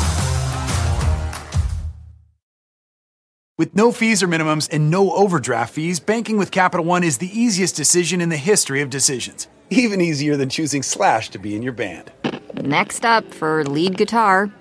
[3.58, 7.40] With no fees or minimums and no overdraft fees, banking with Capital One is the
[7.40, 9.48] easiest decision in the history of decisions.
[9.70, 12.12] Even easier than choosing Slash to be in your band.
[12.52, 14.52] Next up for lead guitar.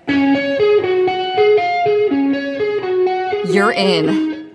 [3.52, 4.50] You're in.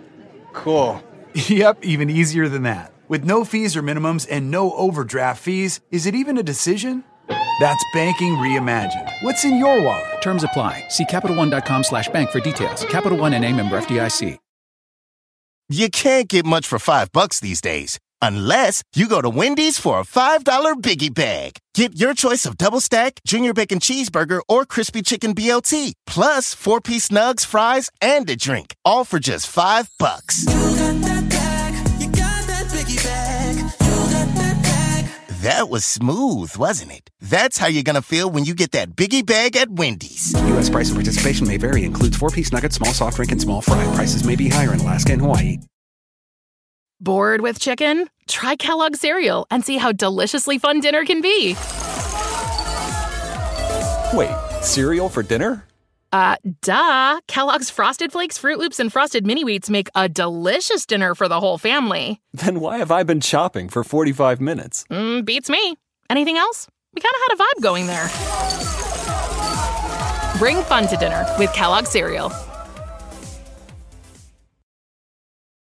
[0.53, 1.03] Cool.
[1.33, 2.91] Yep, even easier than that.
[3.07, 7.05] With no fees or minimums and no overdraft fees, is it even a decision?
[7.59, 9.11] That's banking reimagined.
[9.21, 10.21] What's in your wallet?
[10.21, 10.86] Terms apply.
[10.89, 12.86] See CapitalOne.com slash bank for details.
[12.86, 14.38] Capital One and a member FDIC.
[15.73, 17.97] You can't get much for five bucks these days.
[18.21, 20.43] Unless you go to Wendy's for a $5
[20.82, 21.59] biggie bag.
[21.73, 26.82] Get your choice of double stack, junior bacon cheeseburger, or crispy chicken BLT, plus four
[26.82, 28.75] piece nugs, fries, and a drink.
[28.84, 30.45] All for just five bucks.
[35.41, 37.09] That was smooth, wasn't it?
[37.19, 40.33] That's how you're gonna feel when you get that biggie bag at Wendy's.
[40.49, 40.69] U.S.
[40.69, 41.83] price and participation may vary.
[41.83, 43.83] Includes four-piece nuggets, small soft drink, and small fry.
[43.95, 45.57] Prices may be higher in Alaska and Hawaii.
[46.99, 48.07] Bored with chicken?
[48.27, 51.55] Try Kellogg cereal and see how deliciously fun dinner can be.
[54.13, 55.65] Wait, cereal for dinner?
[56.12, 57.20] Uh, duh.
[57.28, 61.39] Kellogg's Frosted Flakes, Froot Loops, and Frosted Mini Wheats make a delicious dinner for the
[61.39, 62.22] whole family.
[62.34, 64.86] Then why have I been shopping for 45 minutes?
[64.91, 65.76] Mm, beats me.
[66.09, 66.68] Anything else?
[66.93, 68.07] We kind of had a vibe going there.
[70.39, 72.32] Bring fun to dinner with Kellogg's cereal.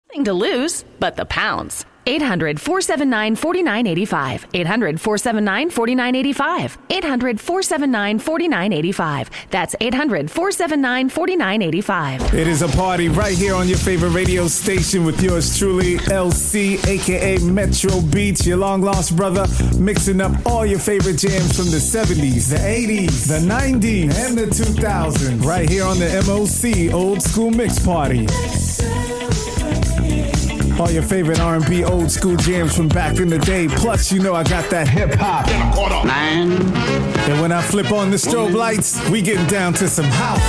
[0.10, 1.86] Nothing to lose but the pounds.
[2.06, 4.47] 800 479 4985.
[4.54, 6.78] 800 479 4985.
[6.89, 9.30] 800 479 4985.
[9.50, 12.34] That's 800 479 4985.
[12.34, 16.86] It is a party right here on your favorite radio station with yours truly, LC,
[16.88, 19.45] aka Metro Beats, your long lost brother,
[19.78, 24.45] mixing up all your favorite jams from the 70s, the 80s, the 90s, and the
[24.45, 25.45] 2000s.
[25.45, 28.28] Right here on the MOC Old School Mix Party.
[30.80, 33.67] All your favorite R&B old school jams from back in the day.
[33.67, 35.45] Plus, you know I got that hip hop.
[36.05, 36.51] Man.
[37.30, 40.39] And when I flip on the strobe lights, we getting down to some house.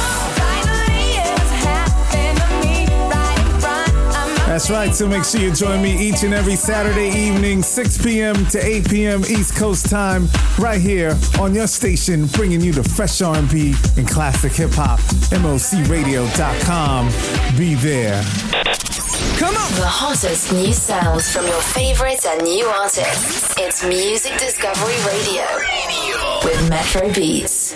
[4.46, 8.46] That's right, so make sure you join me each and every Saturday evening, 6 p.m.
[8.46, 9.20] to 8 p.m.
[9.20, 10.28] East Coast time,
[10.58, 14.98] right here on your station, bringing you the fresh R&B and classic hip hop.
[15.30, 17.10] MOCRadio.com.
[17.56, 18.24] Be there.
[19.38, 19.72] Come on!
[19.74, 23.54] The hottest new sounds from your favorites and new artists.
[23.58, 25.44] It's Music Discovery Radio,
[26.44, 27.74] with Metro Beats.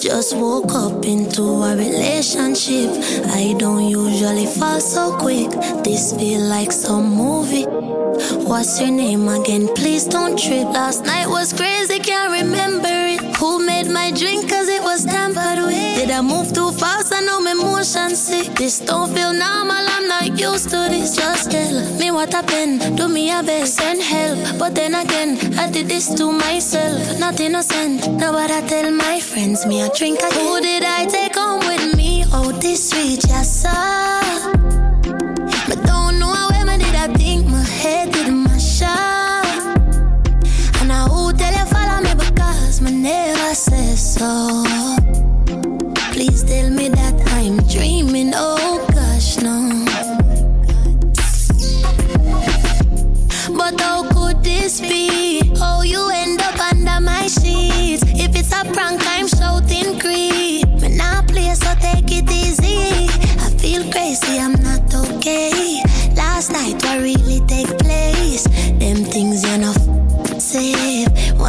[0.00, 2.90] Just woke up into a relationship.
[3.26, 5.50] I don't usually fall so quick.
[5.84, 7.64] This feel like some movie.
[8.48, 9.68] What's your name again?
[9.74, 10.64] Please don't trip.
[10.64, 13.36] Last night was crazy, can't remember it.
[13.36, 14.48] Who made my drink?
[14.48, 15.79] Cause it was tampered with.
[16.10, 17.14] Did I move too fast?
[17.14, 18.56] I know my motion sick.
[18.56, 21.14] This don't feel normal, I'm not used to this.
[21.14, 22.96] Just tell me what happened.
[22.96, 24.58] Do me a best, send help.
[24.58, 27.16] But then again, I did this to myself.
[27.20, 28.10] Not innocent.
[28.18, 30.32] Now what I tell my friends, me a drink again.
[30.32, 32.24] Who did I take home with me?
[32.32, 34.20] Oh, this sweet, yes, sir.
[35.68, 39.46] But don't know where me did I think my head did my shot.
[40.80, 45.19] And I who tell you follow me because me never said so.
[46.20, 48.32] Please tell me that I'm dreaming.
[48.34, 49.56] Oh gosh, no.
[53.56, 55.40] But how could this be?
[55.56, 58.02] Oh, you end up under my sheets.
[58.04, 60.68] If it's a prank, I'm shouting creep.
[60.82, 63.08] Me not play, so take it easy.
[63.40, 65.82] I feel crazy, I'm not okay.
[66.14, 68.44] Last night, what really take place?
[68.78, 69.29] Them things.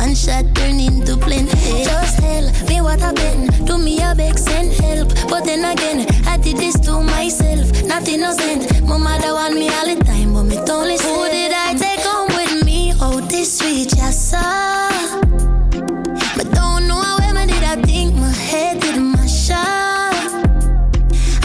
[0.02, 1.84] One shot turn into plenty.
[1.84, 3.68] Just tell me what happened.
[3.68, 5.10] Do me a beg, send help.
[5.30, 7.70] But then again, I did this to myself.
[7.86, 8.82] Nothing Not innocent.
[8.88, 11.08] My mother want me all the time, but me don't listen.
[11.08, 12.94] Who did I take home with me?
[13.00, 14.90] Oh, this sweet, yes, sir.
[16.36, 20.34] But don't know where me did I think my head did my shot.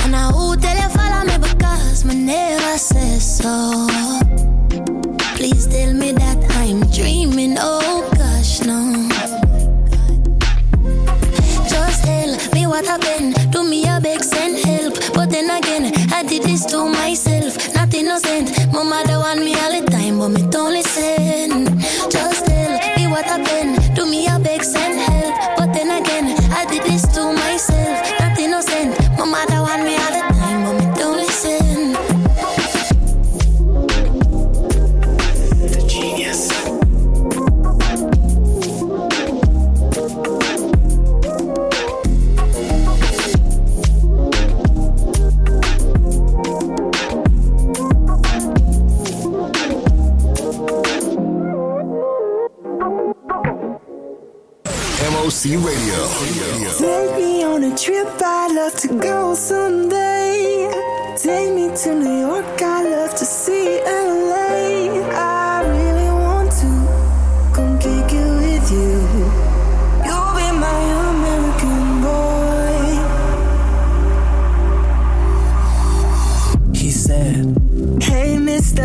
[0.02, 3.86] And I who tell you follow me because me never said so.
[55.55, 56.09] Radio.
[56.76, 60.68] Take me on a trip, I'd love to go someday.
[61.16, 64.90] Take me to New York, I'd love to see LA.
[65.14, 66.66] I really want to
[67.55, 68.99] come kick it with you.
[70.05, 70.80] You'll be my
[71.14, 72.78] American boy.
[76.74, 77.57] He said,
[78.03, 78.82] Hey, mister,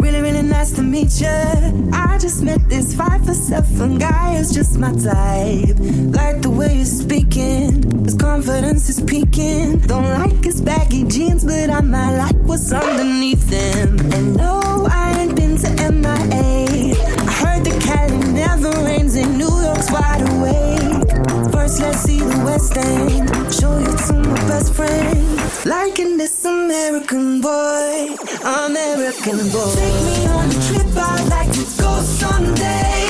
[0.00, 1.90] really, really nice to meet you.
[1.92, 5.76] I just met this five for seven guy who's just my type.
[6.18, 9.78] Like the way you're speaking, his confidence is peaking.
[9.78, 13.98] Don't like his baggy jeans, but I might like what's underneath them.
[14.12, 16.94] And no, I ain't been to MIA.
[17.28, 21.52] I heard the Cali never rains and New York's wide awake.
[21.52, 23.28] First, let's see the West End.
[23.52, 25.20] Show you to my best friend.
[25.64, 29.74] Liking this American boy, American boy.
[29.74, 33.03] Take me on a trip, I'd like to go someday.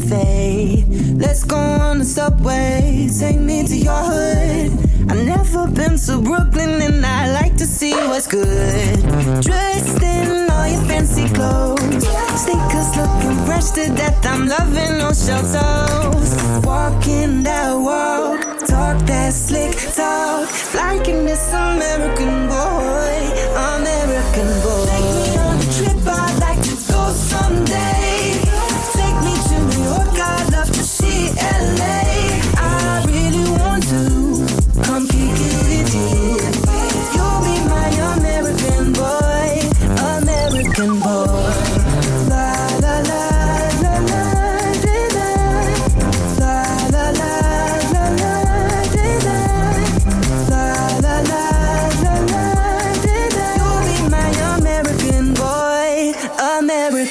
[0.00, 0.84] Cafe.
[1.16, 3.08] Let's go on the subway.
[3.18, 4.72] Take me to your hood.
[5.10, 9.00] I've never been to Brooklyn and I like to see what's good.
[9.42, 12.04] Dressed in all your fancy clothes.
[12.42, 14.24] Sneakers looking fresh to death.
[14.26, 16.64] I'm loving those shell toes.
[16.64, 18.40] Walking that walk.
[18.66, 20.48] Talk that slick talk.
[20.74, 23.49] Liking this American boy.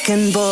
[0.10, 0.49] American boy.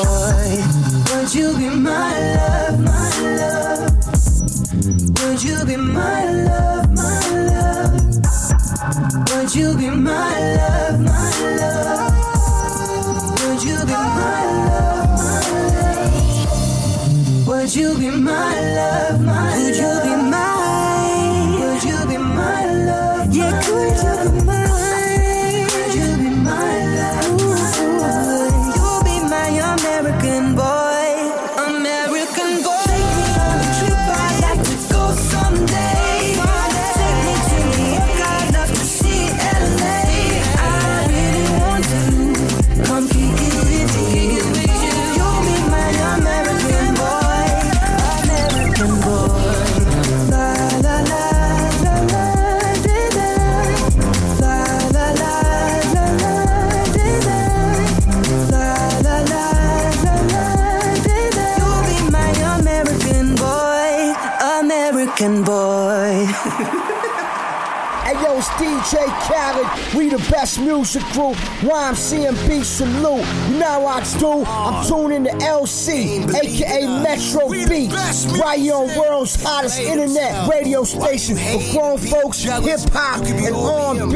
[69.28, 69.68] DJ Khaled.
[69.96, 71.34] We the best music crew.
[71.62, 73.26] YMCMB salute.
[73.52, 74.44] You know what I do?
[74.46, 78.26] I'm tuning to LC, aka Metro Beats.
[78.40, 84.16] Right here on world's hottest internet radio station for grown folks, hip hop, and R&B.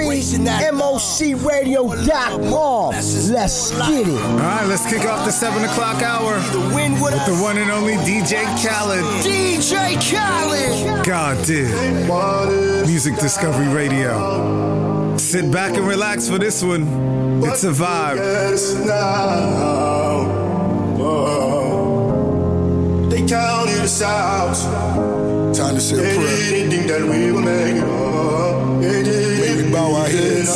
[0.71, 2.91] MOCRadio.com.
[2.91, 4.21] Let's get it.
[4.21, 8.43] All right, let's kick off the 7 o'clock hour with the one and only DJ
[8.63, 9.03] Khaled.
[9.23, 11.05] DJ Khaled.
[11.05, 11.71] God did.
[12.87, 15.00] Music Discovery Radio.
[15.21, 16.81] Sit back and relax for this one.
[17.43, 18.17] It's a vibe.
[20.99, 24.55] Uh, they counted us out.
[25.55, 26.67] Time to say a prayer.
[26.69, 29.55] They that we would make uh, it up.
[29.55, 30.49] Maybe bow our heads.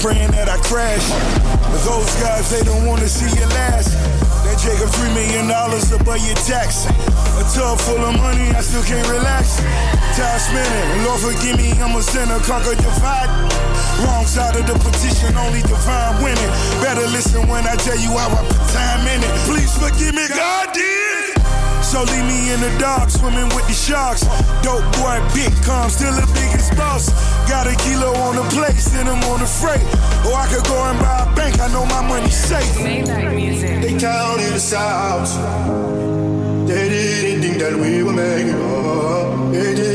[0.00, 1.02] Praying that I crash.
[1.84, 3.94] Those guys, they don't want to see you last.
[4.46, 6.86] That Jacob three million dollars above your tax.
[7.38, 9.58] A tub full of money, I still can't relax.
[10.14, 11.04] time spinning.
[11.06, 13.30] Lord forgive me, I'm a sinner, conquer divide.
[14.02, 16.50] Wrong side of the petition, only divine winning.
[16.82, 19.32] Better listen when I tell you how I put time in it.
[19.46, 20.97] Please forgive me, God did.
[21.88, 24.20] So leave me in the dark, swimming with the sharks.
[24.60, 27.08] Dope boy, big calm, still the biggest boss.
[27.48, 29.80] Got a kilo on the plate, send him on the freight.
[30.28, 32.74] Or I could go and buy a bank, I know my money's safe.
[32.76, 35.28] They counted us out.
[36.68, 39.76] They didn't think that we were making it.
[39.76, 39.87] They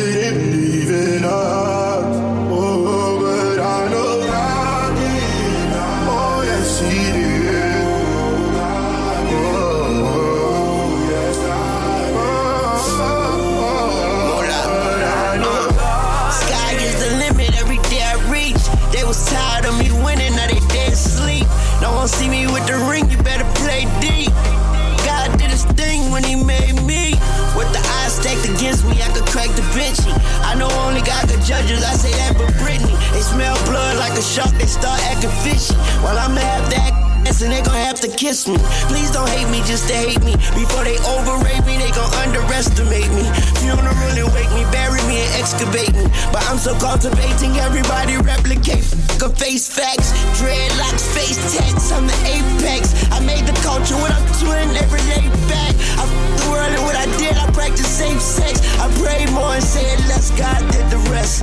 [29.34, 30.14] crack the Vinci.
[30.46, 32.94] I know only God could judge us, I say that but Britney.
[33.14, 35.74] They smell blood like a shark, they start acting fishy.
[36.06, 37.04] Well, I'ma have that
[37.42, 37.73] and they gon'
[38.04, 38.58] to kiss me.
[38.92, 40.36] Please don't hate me just to hate me.
[40.60, 43.24] Before they overrate me, they gon' underestimate me.
[43.64, 46.12] Funeral and wake me, bury me and excavate me.
[46.36, 48.84] But I'm so cultivating, everybody replicate.
[48.84, 52.92] F- face facts, dreadlocks, face tats, I'm the apex.
[53.12, 55.72] I made the culture what I'm doing every day back.
[55.96, 56.04] I
[56.44, 58.60] the world and what I did, I practice safe sex.
[58.84, 61.40] I prayed more and said less, God did the rest.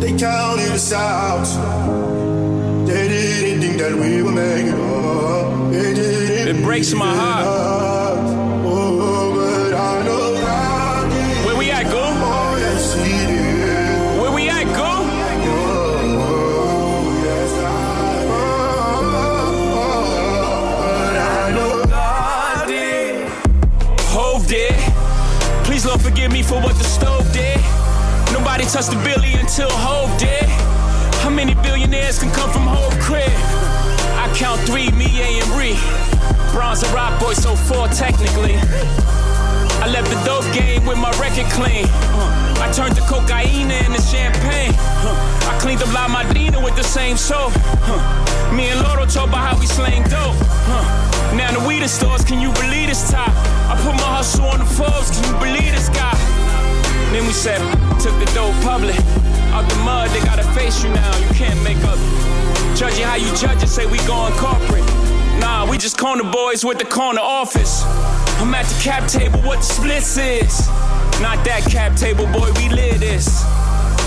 [0.00, 1.44] They counted us out.
[2.86, 4.99] They didn't think that we were making it.
[5.72, 7.46] It breaks my heart.
[11.46, 12.12] Where we at, go?
[14.20, 14.90] Where we at, go?
[24.08, 24.74] Hove did.
[25.64, 27.60] Please, Lord, forgive me for what the stove did.
[28.32, 30.48] Nobody touched the billy until Hove did.
[31.22, 33.59] How many billionaires can come from Hove crib?
[34.40, 35.76] Count three, me, A, and Ree.
[36.50, 38.56] Bronze and rock boy, so four technically.
[38.56, 41.84] I left the dope game with my record clean.
[42.56, 44.72] I turned the cocaine into champagne.
[45.44, 47.52] I cleaned up La Madrina with the same soap.
[48.56, 50.40] Me and Loro talk about how we slang dope.
[51.36, 53.28] Now the weed stores, can you believe this top?
[53.68, 56.16] I put my hustle on the Forbes, can you believe this guy?
[57.12, 57.60] Then we said,
[58.00, 58.96] took the dope public.
[59.52, 61.16] Out the mud, they gotta face you now.
[61.18, 61.98] You can't make up.
[62.76, 64.86] Judging how you judge it, say we going corporate.
[65.40, 67.82] Nah, we just corner boys with the corner office.
[68.40, 70.68] I'm at the cap table, what the splits is.
[71.20, 73.44] Not that cap table, boy, we live this.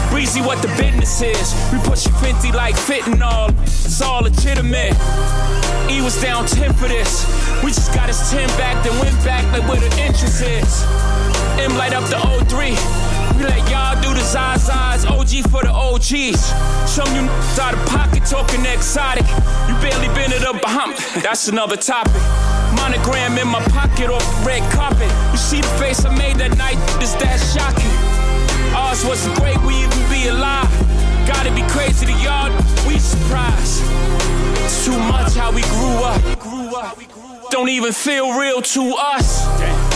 [0.09, 1.53] Breezy, what the business is.
[1.73, 3.49] We push you 50 like fitting all.
[3.63, 4.93] It's all legitimate.
[5.89, 7.25] E was down 10 for this.
[7.63, 10.83] We just got his 10 back, then went back like where the interest is.
[11.59, 13.12] M light up the 03.
[13.38, 16.39] We let y'all do the Zazas, OG for the OGs.
[16.89, 17.30] Some you
[17.61, 19.26] out of pocket talking exotic.
[19.67, 20.99] You barely been to the Bahamas.
[21.24, 22.21] That's another topic.
[22.76, 25.11] Monogram in my pocket off the red carpet.
[25.32, 27.89] You see the face I made that night, is that shocking?
[28.76, 30.69] Ours wasn't great, we even be alive.
[31.28, 32.51] Gotta be crazy to y'all,
[32.88, 33.84] we surprised.
[34.65, 36.21] It's too much how we grew up.
[37.51, 39.45] Don't even feel real to us.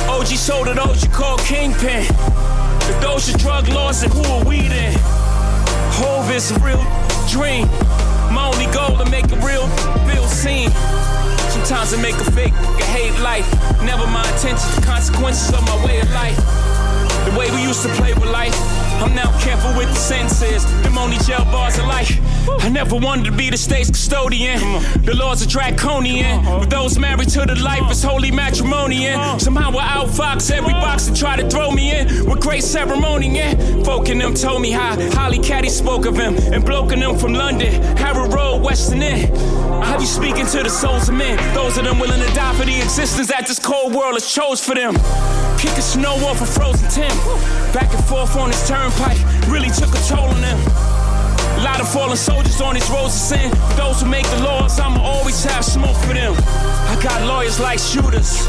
[0.07, 2.05] OG sold it, OG called Kingpin.
[2.89, 4.93] If those are drug laws, then who are we then?
[5.99, 6.83] Hove is a real
[7.27, 7.67] dream.
[8.31, 9.67] My only goal to make a real
[10.07, 10.69] feel seen.
[11.51, 13.47] Sometimes I make a fake a hate life.
[13.83, 16.37] Never my intentions, the consequences of my way of life.
[17.25, 18.55] The way we used to play with life.
[19.01, 20.63] I'm now careful with the sentences.
[20.83, 22.15] Them only jail bars of life.
[22.59, 24.59] I never wanted to be the state's custodian.
[25.03, 26.39] The laws are draconian.
[26.39, 26.59] Uh-huh.
[26.59, 29.19] With those married to the life, it's holy matrimonian.
[29.19, 29.39] Uh-huh.
[29.39, 30.81] Somehow I outfox every uh-huh.
[30.81, 33.35] box and try to throw me in with great ceremony.
[33.35, 33.55] Yeah.
[33.83, 37.17] Folk in them told me how Holly Caddy spoke of him and bloke in them
[37.17, 39.35] from London, Harrow Road, Western End.
[39.83, 41.37] How you speaking to the souls of men?
[41.53, 44.63] Those of them willing to die for the existence that this cold world has chose
[44.63, 44.95] for them.
[45.57, 47.15] Kicking snow off a frozen Tim.
[47.73, 50.96] Back and forth on this turnpike really took a toll on them.
[51.63, 53.51] Lot of fallen soldiers on these roads of sin.
[53.75, 56.33] Those who make the laws, I'ma always have smoke for them.
[56.37, 58.45] I got lawyers like shooters.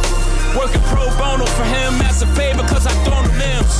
[0.56, 3.74] Working pro bono for him as a favor, cause I thrown the limbs.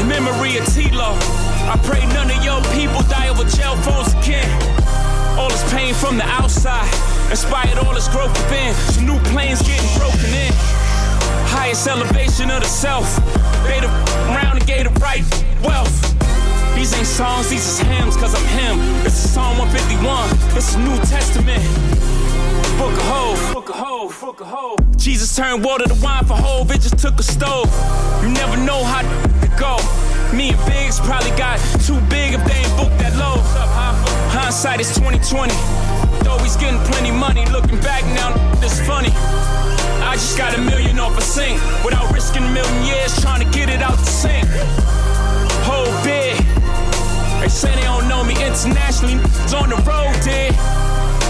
[0.00, 1.16] In memory of T-Law,
[1.66, 4.48] I pray none of your people die over jail phones again.
[5.38, 6.86] All this pain from the outside
[7.30, 8.74] inspired all this growth within.
[8.94, 10.52] Some new planes getting broken in.
[11.50, 13.16] Highest elevation of the self.
[13.66, 13.88] They the
[14.30, 14.83] round and gave
[17.14, 18.76] songs, these is hymns, cause I'm him.
[19.04, 21.62] This is Psalm 151, it's a New Testament.
[22.74, 24.96] Book of Hove, Book of Hove, Book of Hove.
[24.96, 27.70] Jesus turned water to wine for Hove, it just took a stove.
[28.20, 29.78] You never know how to go.
[30.34, 33.38] Me and Biggs probably got too big if they ain't booked that low.
[34.34, 35.54] Hindsight is 2020.
[36.26, 39.14] Though he's getting plenty money, looking back now, it's funny.
[40.02, 43.50] I just got a million off a sink without risking a million years trying to
[43.56, 44.50] get it out the sink.
[45.62, 46.63] Whole big.
[47.44, 50.56] They say they don't know me internationally, it's on the road, dude.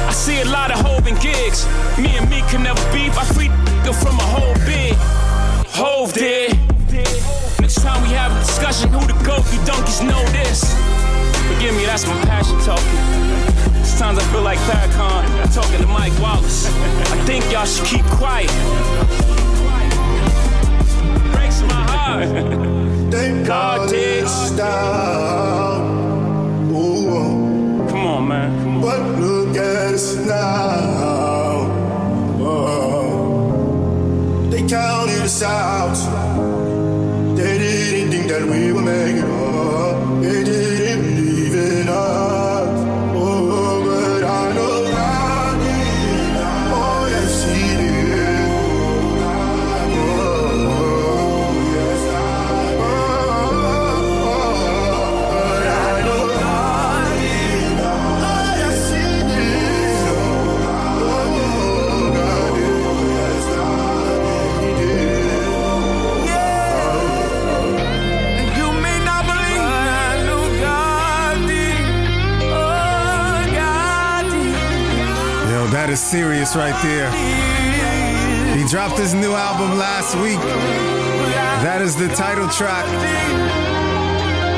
[0.07, 1.67] I see a lot of hoving gigs.
[1.99, 3.19] Me and me can never beef.
[3.19, 3.51] I free
[3.91, 4.95] from a whole big.
[5.75, 6.55] Hove did.
[7.59, 9.43] Next time we have a discussion, who the goat?
[9.51, 10.63] You donkeys know this.
[11.51, 13.83] Forgive me, that's my passion talking.
[13.83, 16.69] Sometimes I feel like Farrakhan talking to Mike Wallace.
[17.11, 18.55] I think y'all should keep quiet.
[21.35, 22.29] Breaks my heart.
[23.45, 24.29] God did.
[28.85, 31.71] But look at us now.
[32.39, 33.49] Oh.
[34.51, 35.97] They counted us out.
[37.35, 39.34] They didn't think that we make it
[75.95, 77.09] is serious right there.
[78.57, 80.41] He dropped his new album last week.
[81.63, 82.85] That is the title track.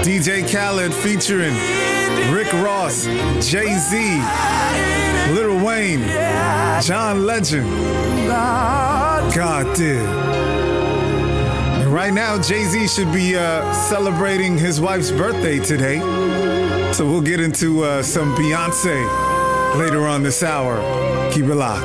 [0.03, 1.53] DJ Khaled featuring
[2.33, 3.05] Rick Ross,
[3.51, 3.97] Jay Z,
[5.35, 6.01] Lil Wayne,
[6.81, 7.69] John Legend.
[9.35, 10.07] God did.
[11.83, 16.01] And right now, Jay Z should be uh, celebrating his wife's birthday today.
[16.95, 19.37] So we'll get into uh, some Beyonce
[19.77, 21.26] later on this hour.
[21.33, 21.85] Keep it locked.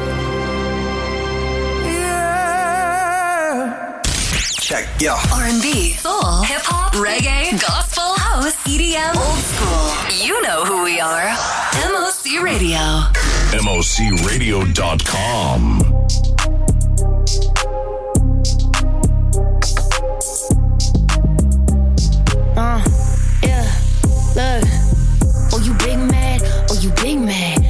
[2.81, 4.01] Yeah.
[4.59, 5.15] Check, yo.
[5.33, 9.91] R&B, soul, hip hop, reggae, gospel, house, EDM, old school.
[10.25, 11.27] You know who we are.
[11.91, 12.79] MOC Radio.
[13.51, 15.81] MOCRadio.com.
[22.55, 22.81] Uh,
[23.43, 23.63] yeah,
[24.35, 24.63] look.
[25.53, 26.41] Oh, you big mad?
[26.69, 27.60] Oh, you big mad?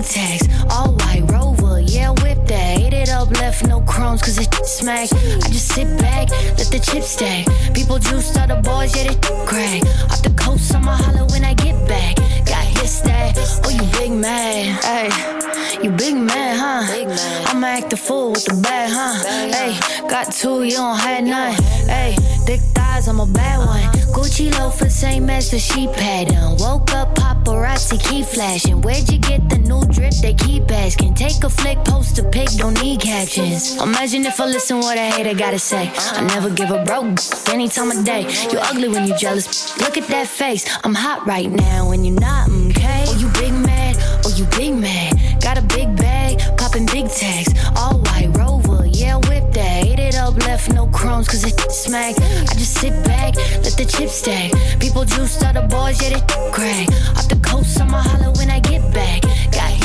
[0.00, 0.48] Big tags.
[0.70, 2.78] All white rover, yeah, whip that.
[2.78, 5.12] Ate it up, left no crumbs, cause it smack.
[5.12, 7.46] I just sit back, let the chips stack.
[7.74, 9.82] People juice all the boys, yeah, they crack.
[10.10, 12.16] Off the coast, I'ma holler when I get back.
[12.46, 13.36] Got his that.
[13.64, 14.78] Oh, you big man.
[14.82, 15.39] Hey,
[15.82, 17.50] you big man, huh?
[17.50, 19.14] I'ma act the fool with the bag, huh?
[19.50, 19.78] Hey,
[20.08, 21.52] got two, you don't have none.
[21.88, 22.16] Hey,
[22.46, 23.82] thick thighs, I'm a bad one.
[24.14, 26.56] Gucci loafers, same as the sheep pattern.
[26.58, 28.80] Woke up, paparazzi keep flashing.
[28.80, 30.14] Where'd you get the new drip?
[30.22, 31.14] They keep asking.
[31.14, 33.80] Take a flick, post a pic, don't need captions.
[33.80, 35.90] Imagine if I listen what a hater gotta say.
[35.96, 37.18] I never give a broke
[37.48, 38.22] any time of day.
[38.50, 39.78] You ugly when you jealous.
[39.78, 40.64] Look at that face.
[40.84, 43.04] I'm hot right now and you're not, okay?
[43.06, 43.52] Oh, you big
[44.40, 45.12] you big mad?
[45.42, 47.52] Got a big bag, popping big tags.
[47.76, 49.84] All white rover, yeah, whip that.
[49.84, 52.16] Ate it up, left no crumbs, cause it smack.
[52.18, 54.52] I just sit back, let the chips stack.
[54.80, 56.88] People juice all the boys, yeah, they crack.
[57.18, 59.22] Off the coast, I'ma holler when I get back.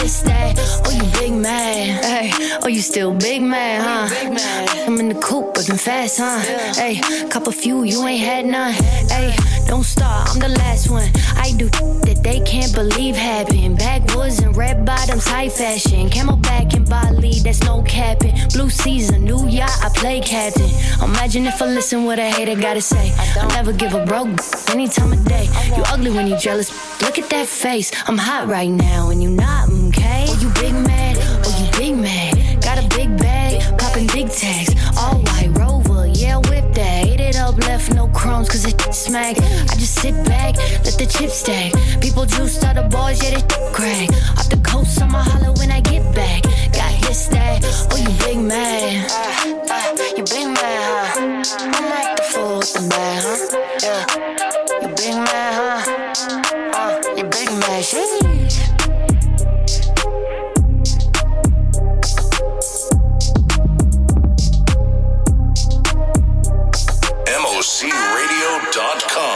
[0.05, 0.55] That.
[0.85, 2.05] Oh, you big mad?
[2.05, 4.85] Hey, oh, you still big mad, huh?
[4.85, 6.39] I'm in the coop, working fast, huh?
[6.75, 8.73] Hey, cup a few, you ain't had none.
[9.09, 11.09] Hey, don't start, I'm the last one.
[11.35, 11.69] I do
[12.05, 13.75] that they can't believe happen.
[13.75, 16.07] Backwoods and red bottoms, high fashion.
[16.07, 18.35] Camelback and Bali, that's no capping.
[18.53, 20.69] Blue season, new yacht, I play captain.
[21.03, 23.11] Imagine if I listen what a hater gotta say.
[23.41, 24.29] I never give a broke
[24.69, 25.45] any time of day.
[25.75, 26.69] You ugly when you jealous.
[27.01, 27.91] Look at that face.
[28.07, 30.25] I'm hot right now and you not, mm, okay?
[30.29, 31.17] Oh, you big mad?
[31.45, 32.61] Oh, you big mad?
[32.61, 34.73] Got a big bag, popping big tags.
[34.97, 37.05] All white rover, yeah, whip that.
[37.05, 39.37] Ate it up, left no crumbs, cause it smack.
[39.37, 41.73] I just sit back, let the chips stack.
[42.01, 44.09] People juice all the boys, yeah, they crack.
[44.37, 46.43] Off the coast, I'ma holler when I get back.
[46.73, 47.61] Got his that.
[47.91, 49.11] Oh, you big mad?
[50.17, 51.23] you big mad, huh?
[51.59, 53.37] I'm like the fool with the bag, huh?
[53.83, 54.01] Yeah.
[54.81, 56.51] You big mad, huh?
[56.73, 58.24] Uh, you big mad, sheesh.
[67.75, 69.34] MOCRadio.com.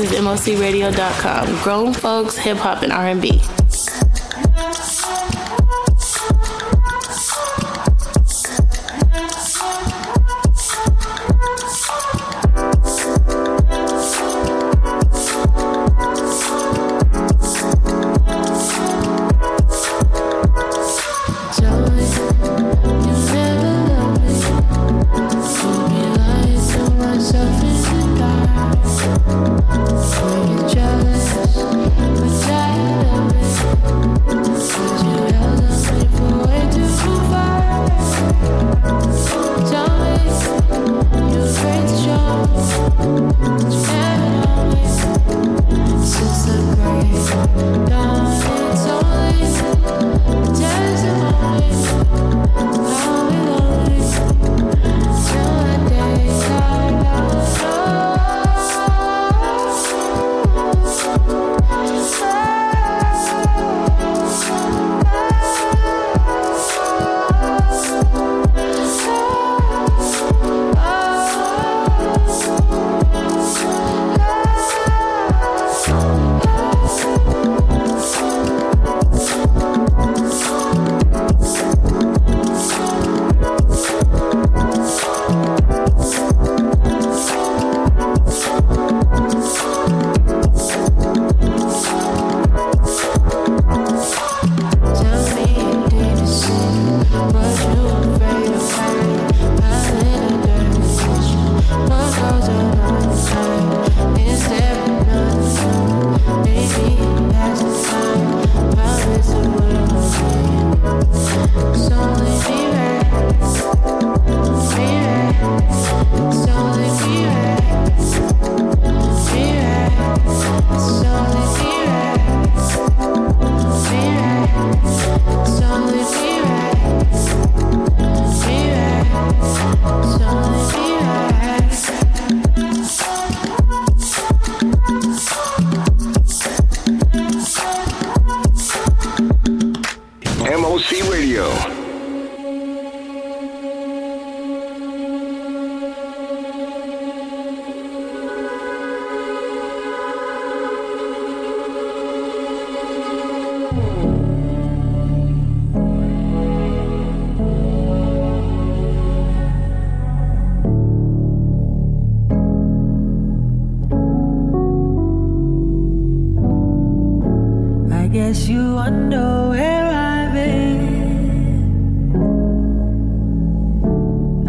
[0.00, 1.62] is mocradio.com.
[1.62, 3.40] Grown folks, hip hop, and R&B.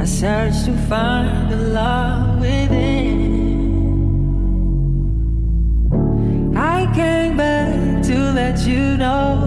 [0.02, 3.38] I searched to find the love within.
[6.58, 9.38] I came back to let you know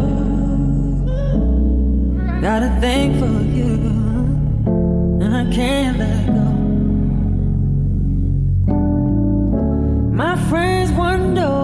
[2.40, 3.74] that I thing for you,
[5.24, 6.46] and I can't let go.
[10.14, 11.63] My friends wonder.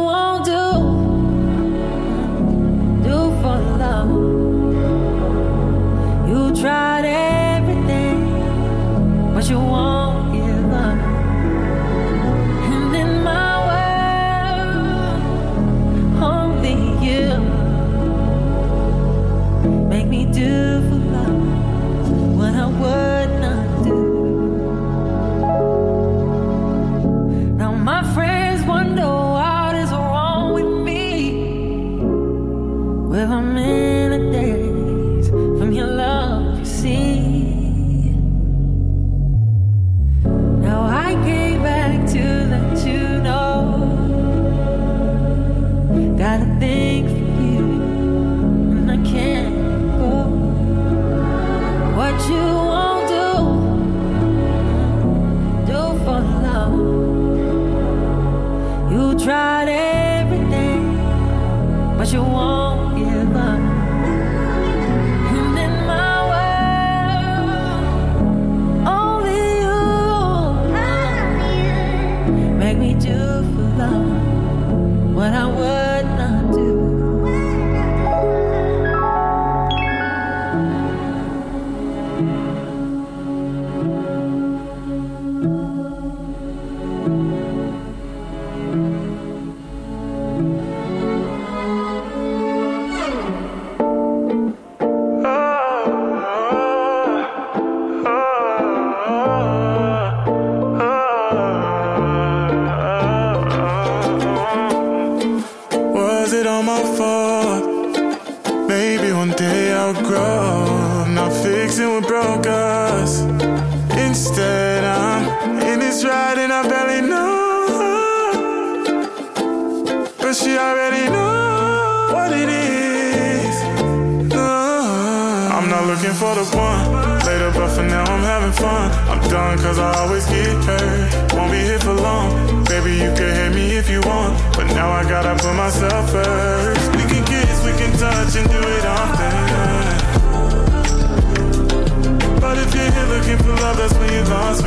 [144.51, 144.57] We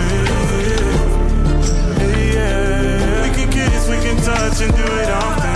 [3.36, 5.54] can kiss, we can touch, and do it often.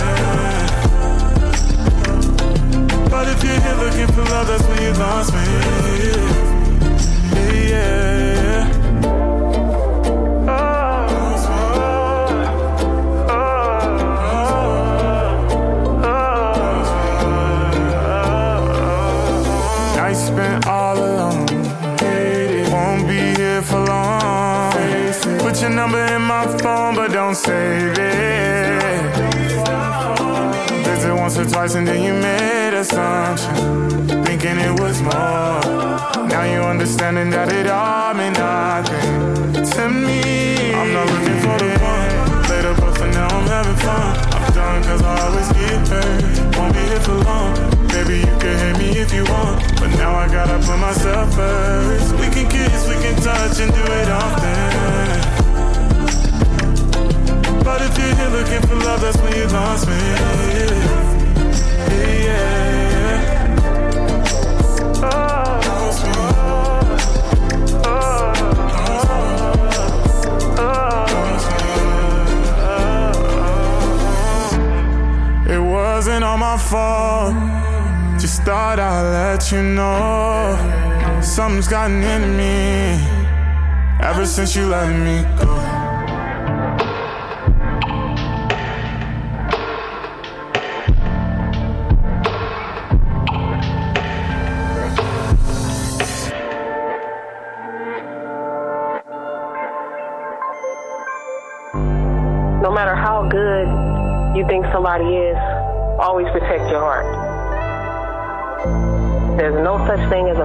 [3.09, 5.39] But if you're here looking for love, that's when you lost me.
[7.69, 8.08] Yeah.
[81.69, 82.99] got an enemy.
[84.01, 85.68] Ever since you let me go.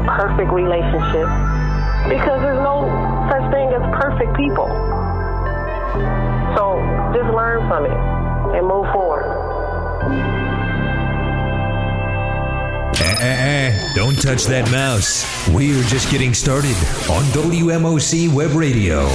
[0.07, 1.29] perfect relationship
[2.09, 2.87] because there's no
[3.31, 4.69] such thing as perfect people.
[6.57, 6.79] So
[7.15, 7.97] just learn from it
[8.57, 9.25] and move forward.
[13.01, 13.93] Eh, eh, eh.
[13.95, 15.25] Don't touch that mouse.
[15.49, 16.77] We're just getting started
[17.11, 19.09] on WMOC Web Radio.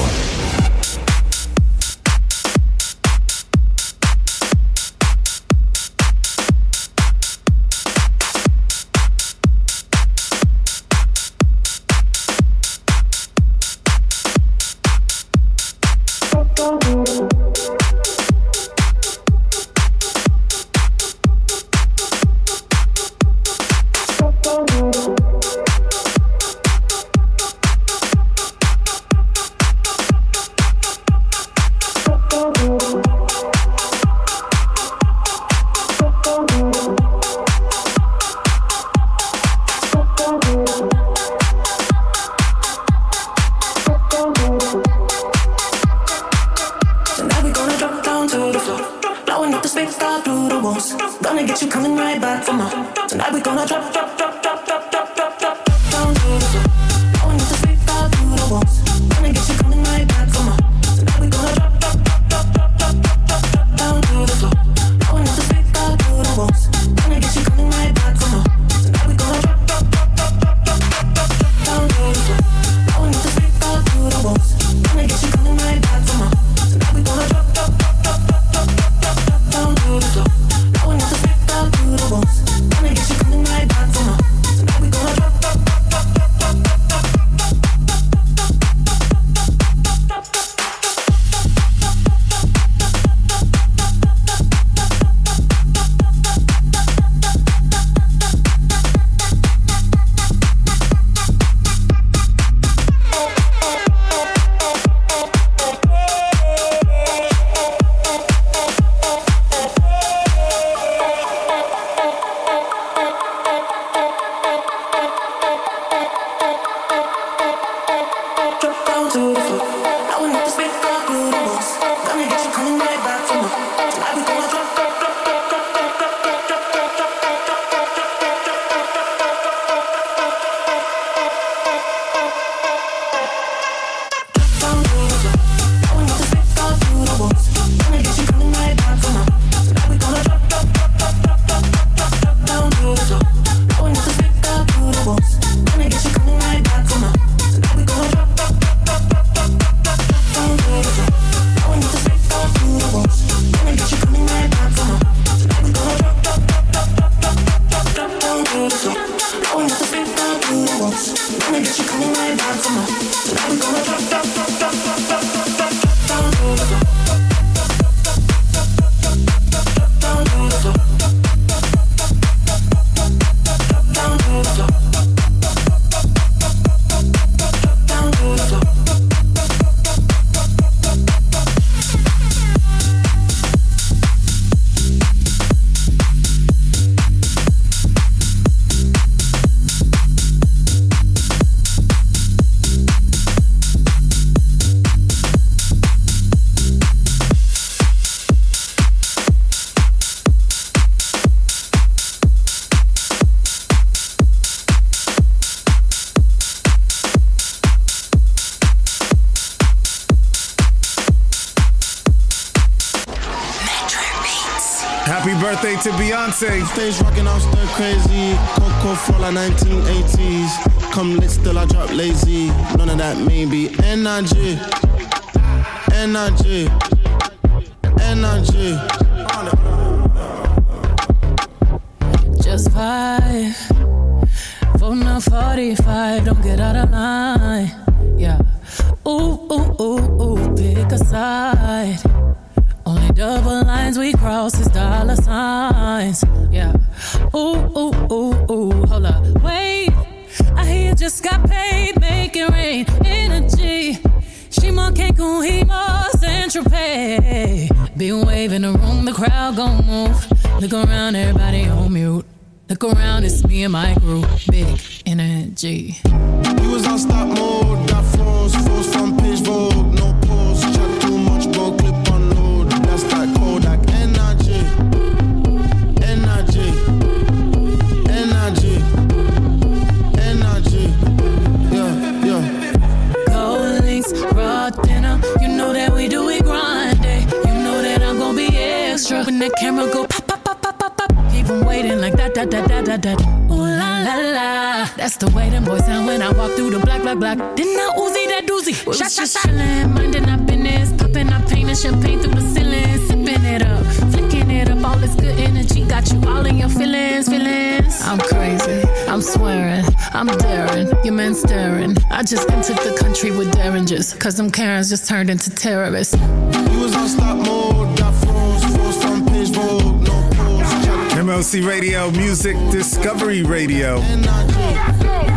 [314.10, 314.24] Derringers.
[314.24, 316.16] Cause them Karens just turned into terrorists.
[316.16, 317.98] We was on stop mode.
[317.98, 320.04] Got froze, froze from page Vogue.
[320.04, 324.00] No pause, MOC Radio Music Discovery Radio.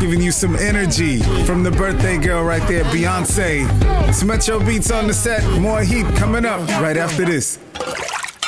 [0.01, 3.67] Giving you some energy from the birthday girl right there, Beyonce.
[4.09, 5.45] It's Metro Beats on the set.
[5.61, 7.59] More heat coming up right after this.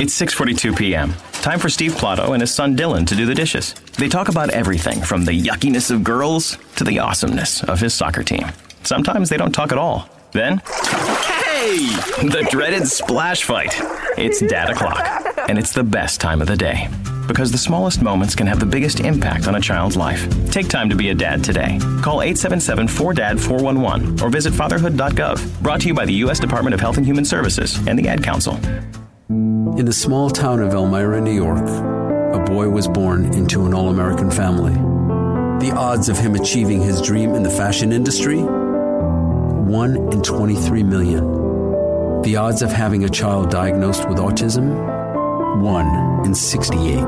[0.00, 1.14] It's 6:42 p.m.
[1.34, 3.74] Time for Steve Plato and his son Dylan to do the dishes.
[3.98, 8.24] They talk about everything from the yuckiness of girls to the awesomeness of his soccer
[8.24, 8.46] team.
[8.82, 10.08] Sometimes they don't talk at all.
[10.34, 11.78] Then, hey,
[12.26, 13.72] the dreaded splash fight.
[14.18, 15.06] It's dad o'clock,
[15.48, 16.88] and it's the best time of the day
[17.28, 20.26] because the smallest moments can have the biggest impact on a child's life.
[20.50, 21.78] Take time to be a dad today.
[22.02, 25.62] Call 877-4DAD-411 or visit fatherhood.gov.
[25.62, 26.40] Brought to you by the U.S.
[26.40, 28.58] Department of Health and Human Services and the Ad Council.
[29.28, 31.68] In the small town of Elmira, New York,
[32.34, 34.74] a boy was born into an all American family.
[35.64, 38.44] The odds of him achieving his dream in the fashion industry?
[39.64, 41.24] 1 in 23 million.
[42.22, 45.62] The odds of having a child diagnosed with autism?
[45.62, 47.02] 1 in 68.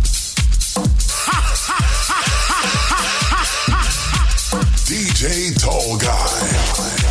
[4.90, 6.59] DJ Tall Guy.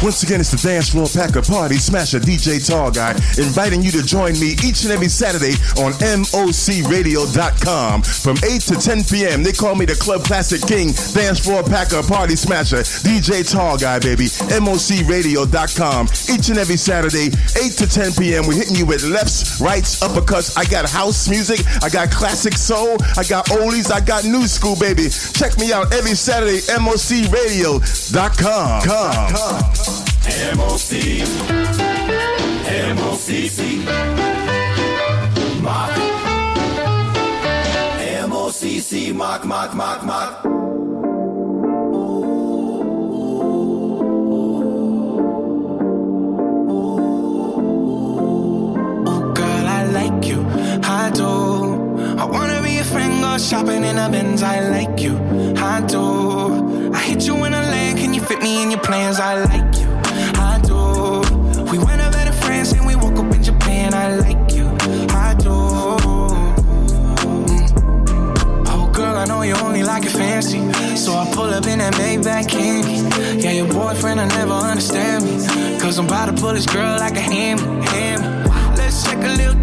[0.01, 4.01] Once again, it's the Dance Floor Packer Party Smasher DJ Tall Guy, inviting you to
[4.01, 9.43] join me each and every Saturday on MOCRadio.com from 8 to 10 p.m.
[9.43, 13.99] They call me the Club Classic King, Dance Floor Packer Party Smasher, DJ Tall Guy,
[13.99, 14.28] baby.
[14.47, 16.07] MOCRadio.com.
[16.29, 17.27] Each and every Saturday,
[17.61, 18.47] 8 to 10 p.m.
[18.47, 20.57] We're hitting you with lefts, rights, uppercuts.
[20.57, 24.75] I got house music, I got classic soul, I got oldies, I got new school,
[24.75, 25.09] baby.
[25.09, 28.81] Check me out every Saturday, MOCRadio.com.
[28.83, 29.33] Come.
[30.29, 31.23] M-O-C
[32.69, 33.79] M-O-C-C
[35.61, 35.97] Mock
[37.97, 40.58] M-O-C-C Mock, mock, mock, mock
[53.49, 54.43] shopping in a Benz.
[54.43, 55.17] I like you,
[55.57, 56.93] I do.
[56.93, 59.19] I hit you in a lane, can you fit me in your plans?
[59.19, 59.87] I like you,
[60.39, 61.21] I do.
[61.71, 63.95] We went over to France and we woke up in Japan.
[63.95, 64.67] I like you,
[65.09, 65.49] I do.
[68.71, 70.59] Oh, girl, I know you only like it fancy,
[70.95, 73.01] so I pull up in that Maybach candy.
[73.41, 77.15] Yeah, your boyfriend, I never understand me, cause I'm about to pull this girl like
[77.15, 77.63] a hammy.
[78.77, 79.58] Let's take a little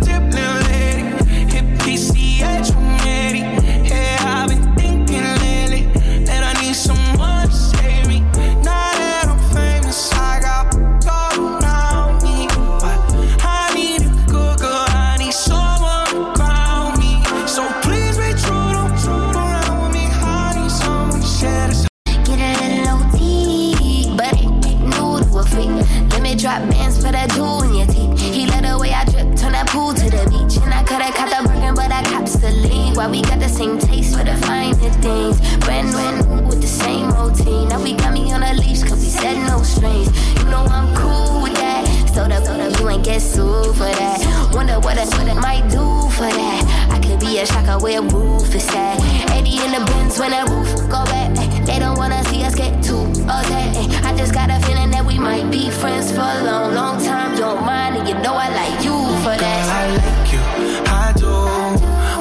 [47.85, 49.01] be a where roof is at.
[49.31, 51.35] 80 in the bins when that roof go back.
[51.66, 54.05] They don't wanna see us get too upset.
[54.05, 57.36] I just got a feeling that we might be friends for a long, long time.
[57.36, 59.62] Don't mind, and you know I like you for that.
[59.81, 60.44] I like you,
[60.86, 61.32] I do.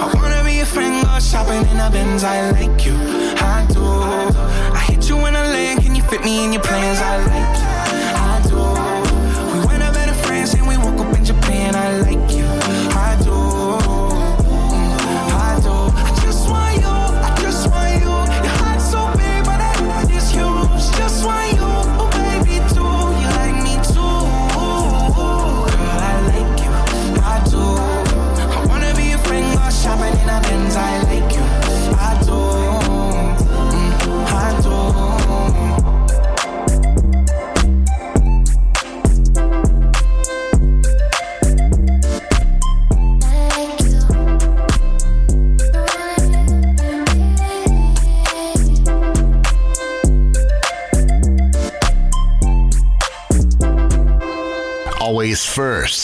[0.03, 2.23] I wanna be a friend, go shopping in a Benz.
[2.23, 2.97] I like you,
[3.53, 3.85] I do.
[4.73, 6.99] I hit you in a lane, can you fit me in your plans?
[6.99, 7.64] I like you,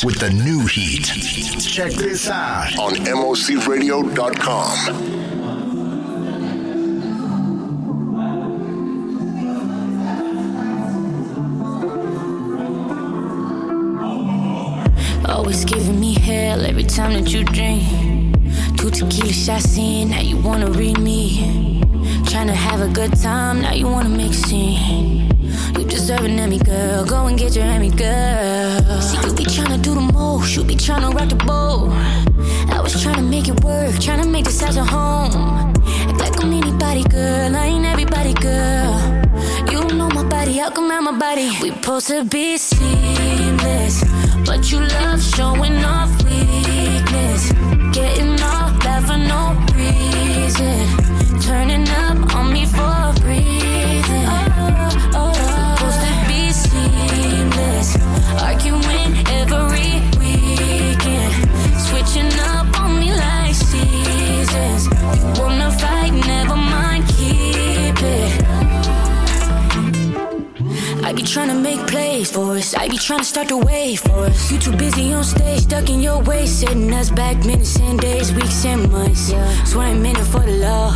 [0.04, 1.06] with the new heat.
[1.62, 4.78] Check this out on MOCRadio.com.
[15.30, 17.84] Always giving me hell every time that you drink.
[18.78, 21.82] Two tequila shots in, now you wanna read me.
[22.26, 25.31] Trying to have a good time, now you wanna make a scene.
[25.82, 27.04] You deserve an Emmy, girl.
[27.06, 29.02] Go and get your Emmy, girl.
[29.02, 31.90] See, you be tryna do the most, you be tryna rock the boat.
[32.70, 35.74] I was tryna make it work, tryna make this house a home.
[36.08, 37.56] Act like I'm anybody, girl.
[37.56, 38.94] I ain't everybody, girl.
[39.72, 41.50] You know my body, how come out my body?
[41.64, 44.04] We supposed to be seamless,
[44.46, 46.71] but you love showing off weakness.
[72.74, 72.82] Us.
[72.82, 74.52] I be tryna start the way for us.
[74.52, 78.34] You too busy on stage, stuck in your way, setting us back minutes and days,
[78.34, 79.34] weeks and months.
[79.70, 80.94] Swear I'm in it for the love.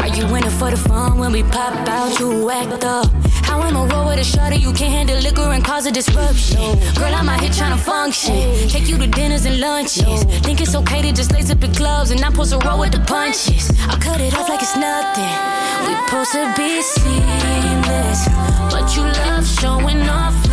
[0.00, 2.18] Are you in it for the fun when we pop out?
[2.18, 3.06] You act up.
[3.44, 4.60] How am I roll with a shawty?
[4.60, 6.78] You can't handle liquor and cause a disruption.
[6.94, 8.68] Girl, I'm out here tryna function.
[8.68, 10.24] Take you to dinners and lunches.
[10.44, 12.92] Think it's okay to just lace up the gloves and not supposed to roll with
[12.92, 13.70] the punches.
[13.88, 15.34] I cut it off like it's nothing.
[15.86, 18.28] We supposed to be seamless,
[18.72, 20.43] but you love showing off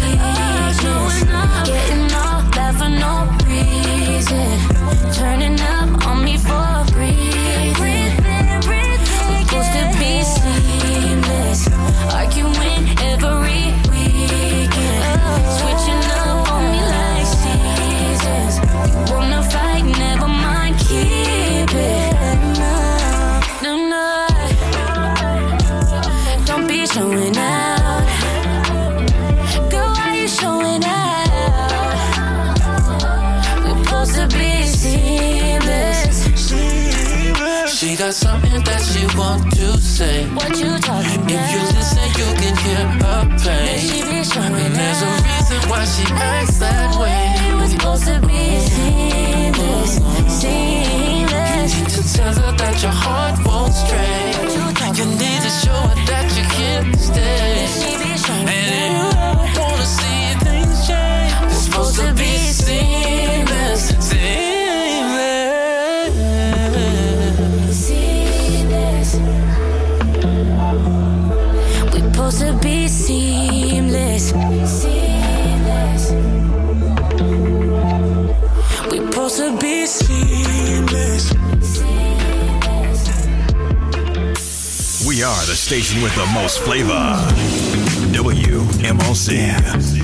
[0.83, 1.67] weakness.
[1.67, 3.13] Getting off that for no
[3.47, 4.70] reason.
[38.11, 40.27] Got something that she want to say.
[40.35, 41.31] What you talking about?
[41.31, 43.79] If you listen, you can hear her pain.
[43.79, 47.55] She be showing And there's a reason why she acts that way.
[47.55, 49.93] We're supposed to be seamless,
[50.27, 51.71] seamless.
[51.71, 54.35] You need to tell her that your heart won't stray.
[54.99, 56.27] You need to show her that
[56.57, 57.63] here to stay.
[58.27, 62.60] And if you wanna see things change, it's supposed to be
[72.31, 74.31] supposed to be seamless.
[78.89, 81.33] We're supposed to be seamless.
[85.05, 87.17] We are the station with the most flavor.
[88.13, 90.00] WMOC.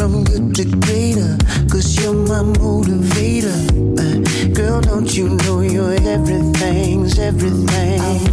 [0.00, 1.36] From good to greater,
[1.70, 3.52] cause you're my motivator.
[4.00, 8.29] Uh, girl, don't you know you're everything's everything?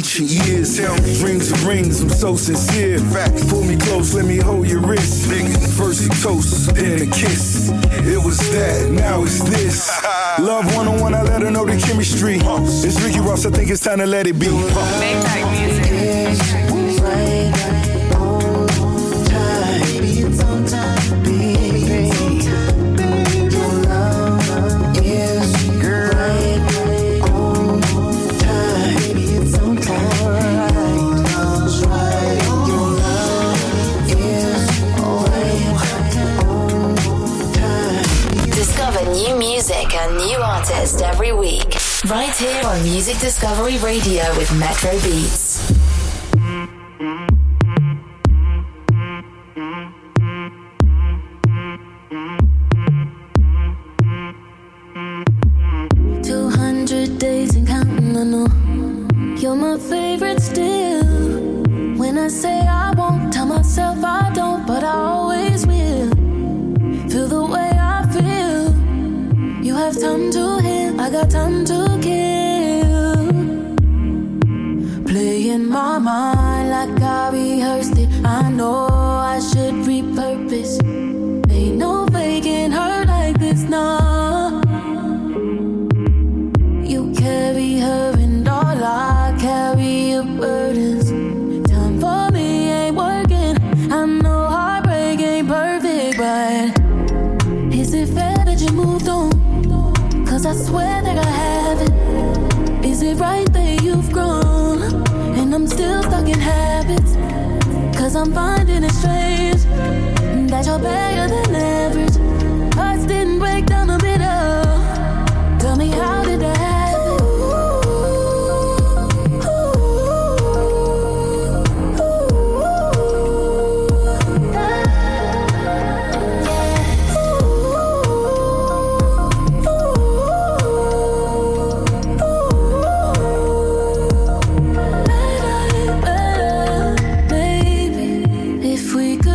[0.00, 0.78] ancient years.
[0.78, 1.22] Tell me.
[1.22, 2.98] Rings and rings, I'm so sincere.
[3.12, 3.44] Facts.
[3.50, 5.28] Pull me close, let me hold your wrist.
[5.28, 5.76] Nigga.
[5.76, 7.68] First a toast, then a kiss.
[7.68, 9.90] It was that, now it's this.
[10.38, 12.38] Love 101, I let her know the chemistry.
[12.40, 14.48] It's Ricky Ross, I think it's time to let it be.
[14.48, 15.89] Make music.
[41.00, 45.39] every week, right here on Music Discovery Radio with Metro Beats.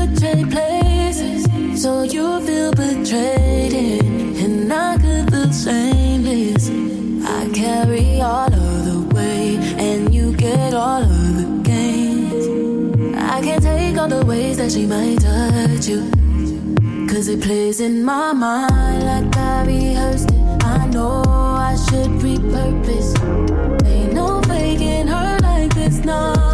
[0.08, 1.82] betrayed places.
[1.82, 3.74] So you feel betrayed,
[4.44, 6.70] and I could feel shameless.
[7.28, 12.46] I carry all of the weight, and you get all of the gains.
[13.16, 16.10] I can't take all the ways that she might touch you.
[17.08, 20.64] Cause it plays in my mind like I rehearsed it.
[20.64, 23.12] I know I should repurpose.
[23.86, 26.45] Ain't no faking her like this, no.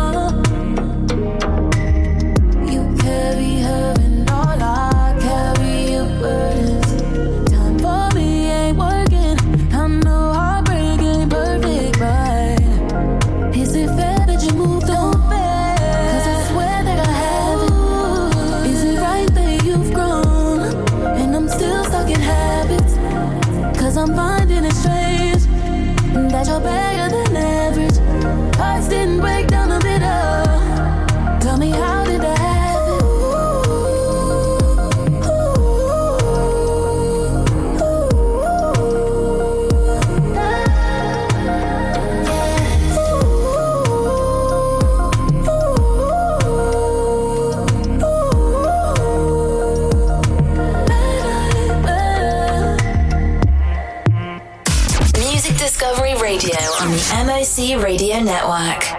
[58.20, 58.91] Network.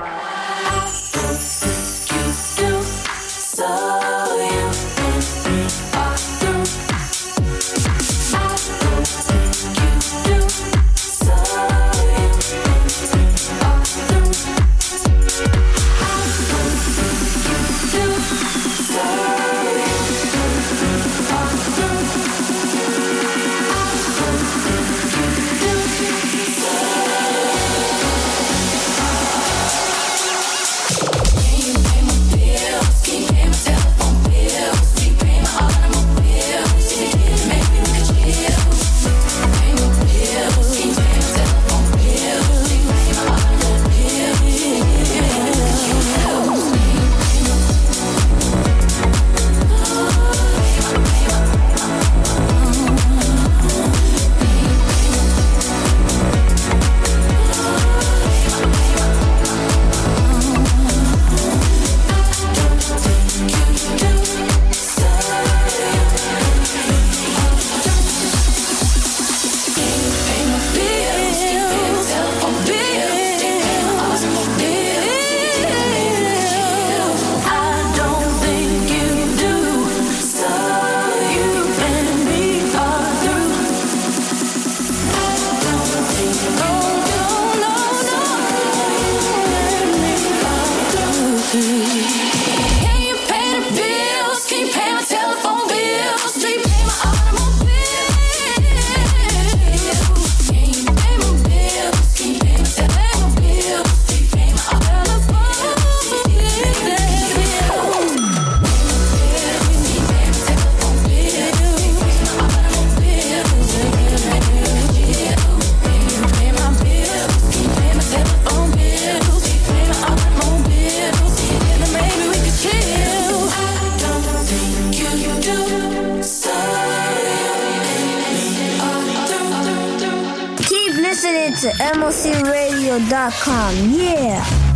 [132.12, 133.90] LCRadio.com.
[133.90, 134.72] Yeah.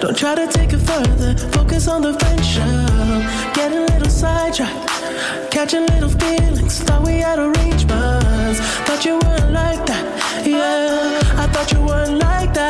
[0.00, 2.62] Don't try to take it further, focus on the venture.
[3.52, 6.80] Get a little sidetracked, catching little feelings.
[6.84, 8.54] Thought we had a reach, but
[8.86, 10.46] thought you weren't like that.
[10.46, 12.67] Yeah, I thought you weren't like that.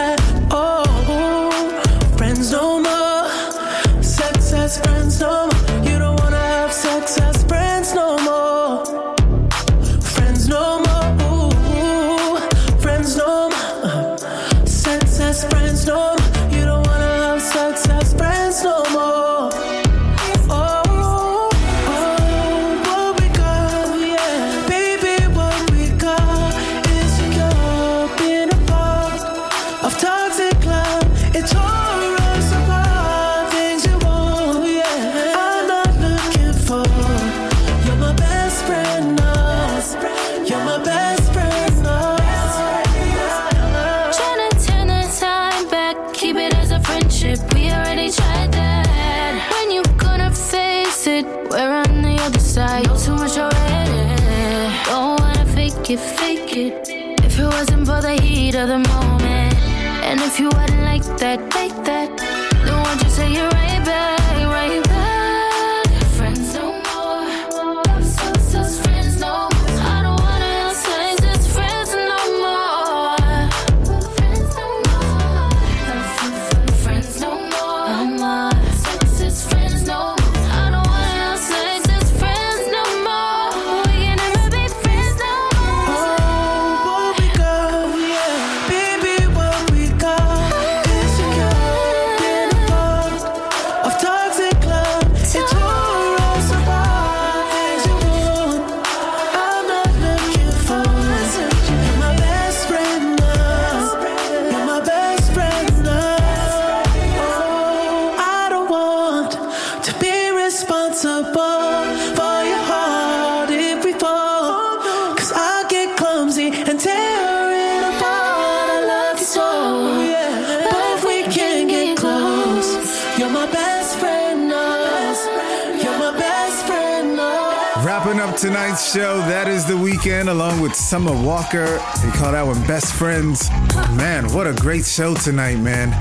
[129.99, 131.67] Weekend, along with Summer Walker.
[132.03, 133.51] They call that one Best Friends.
[133.97, 135.93] Man, what a great show tonight, man.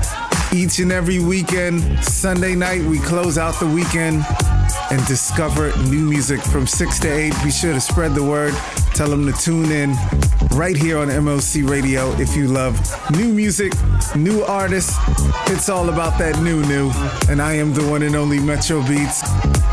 [0.52, 4.24] Each and every weekend, Sunday night, we close out the weekend
[4.92, 7.34] and discover new music from 6 to 8.
[7.42, 8.54] Be sure to spread the word.
[8.94, 9.96] Tell them to tune in
[10.52, 12.78] right here on MOC Radio if you love
[13.12, 13.72] new music,
[14.16, 14.94] new artists.
[15.50, 16.90] It's all about that new, new.
[17.30, 19.22] And I am the one and only Metro Beats.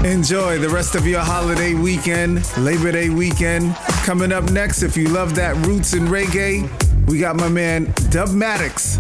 [0.04, 3.76] Enjoy the rest of your holiday weekend, Labor Day weekend.
[4.04, 6.70] Coming up next, if you love that roots and reggae,
[7.08, 9.00] we got my man Dub Maddox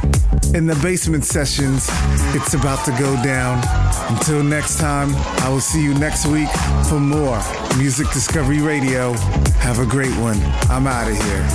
[0.55, 1.89] in the basement sessions.
[2.33, 3.61] It's about to go down.
[4.09, 5.13] Until next time,
[5.43, 6.47] I will see you next week
[6.87, 7.41] for more
[7.77, 9.11] Music Discovery Radio.
[9.59, 10.39] Have a great one.
[10.69, 11.45] I'm out of here.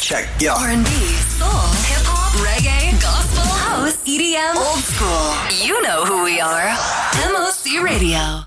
[0.00, 0.52] Check yo.
[0.52, 1.23] R&B,
[4.14, 5.66] EDM, old school.
[5.66, 6.68] You know who we are.
[7.32, 8.42] MOC Radio.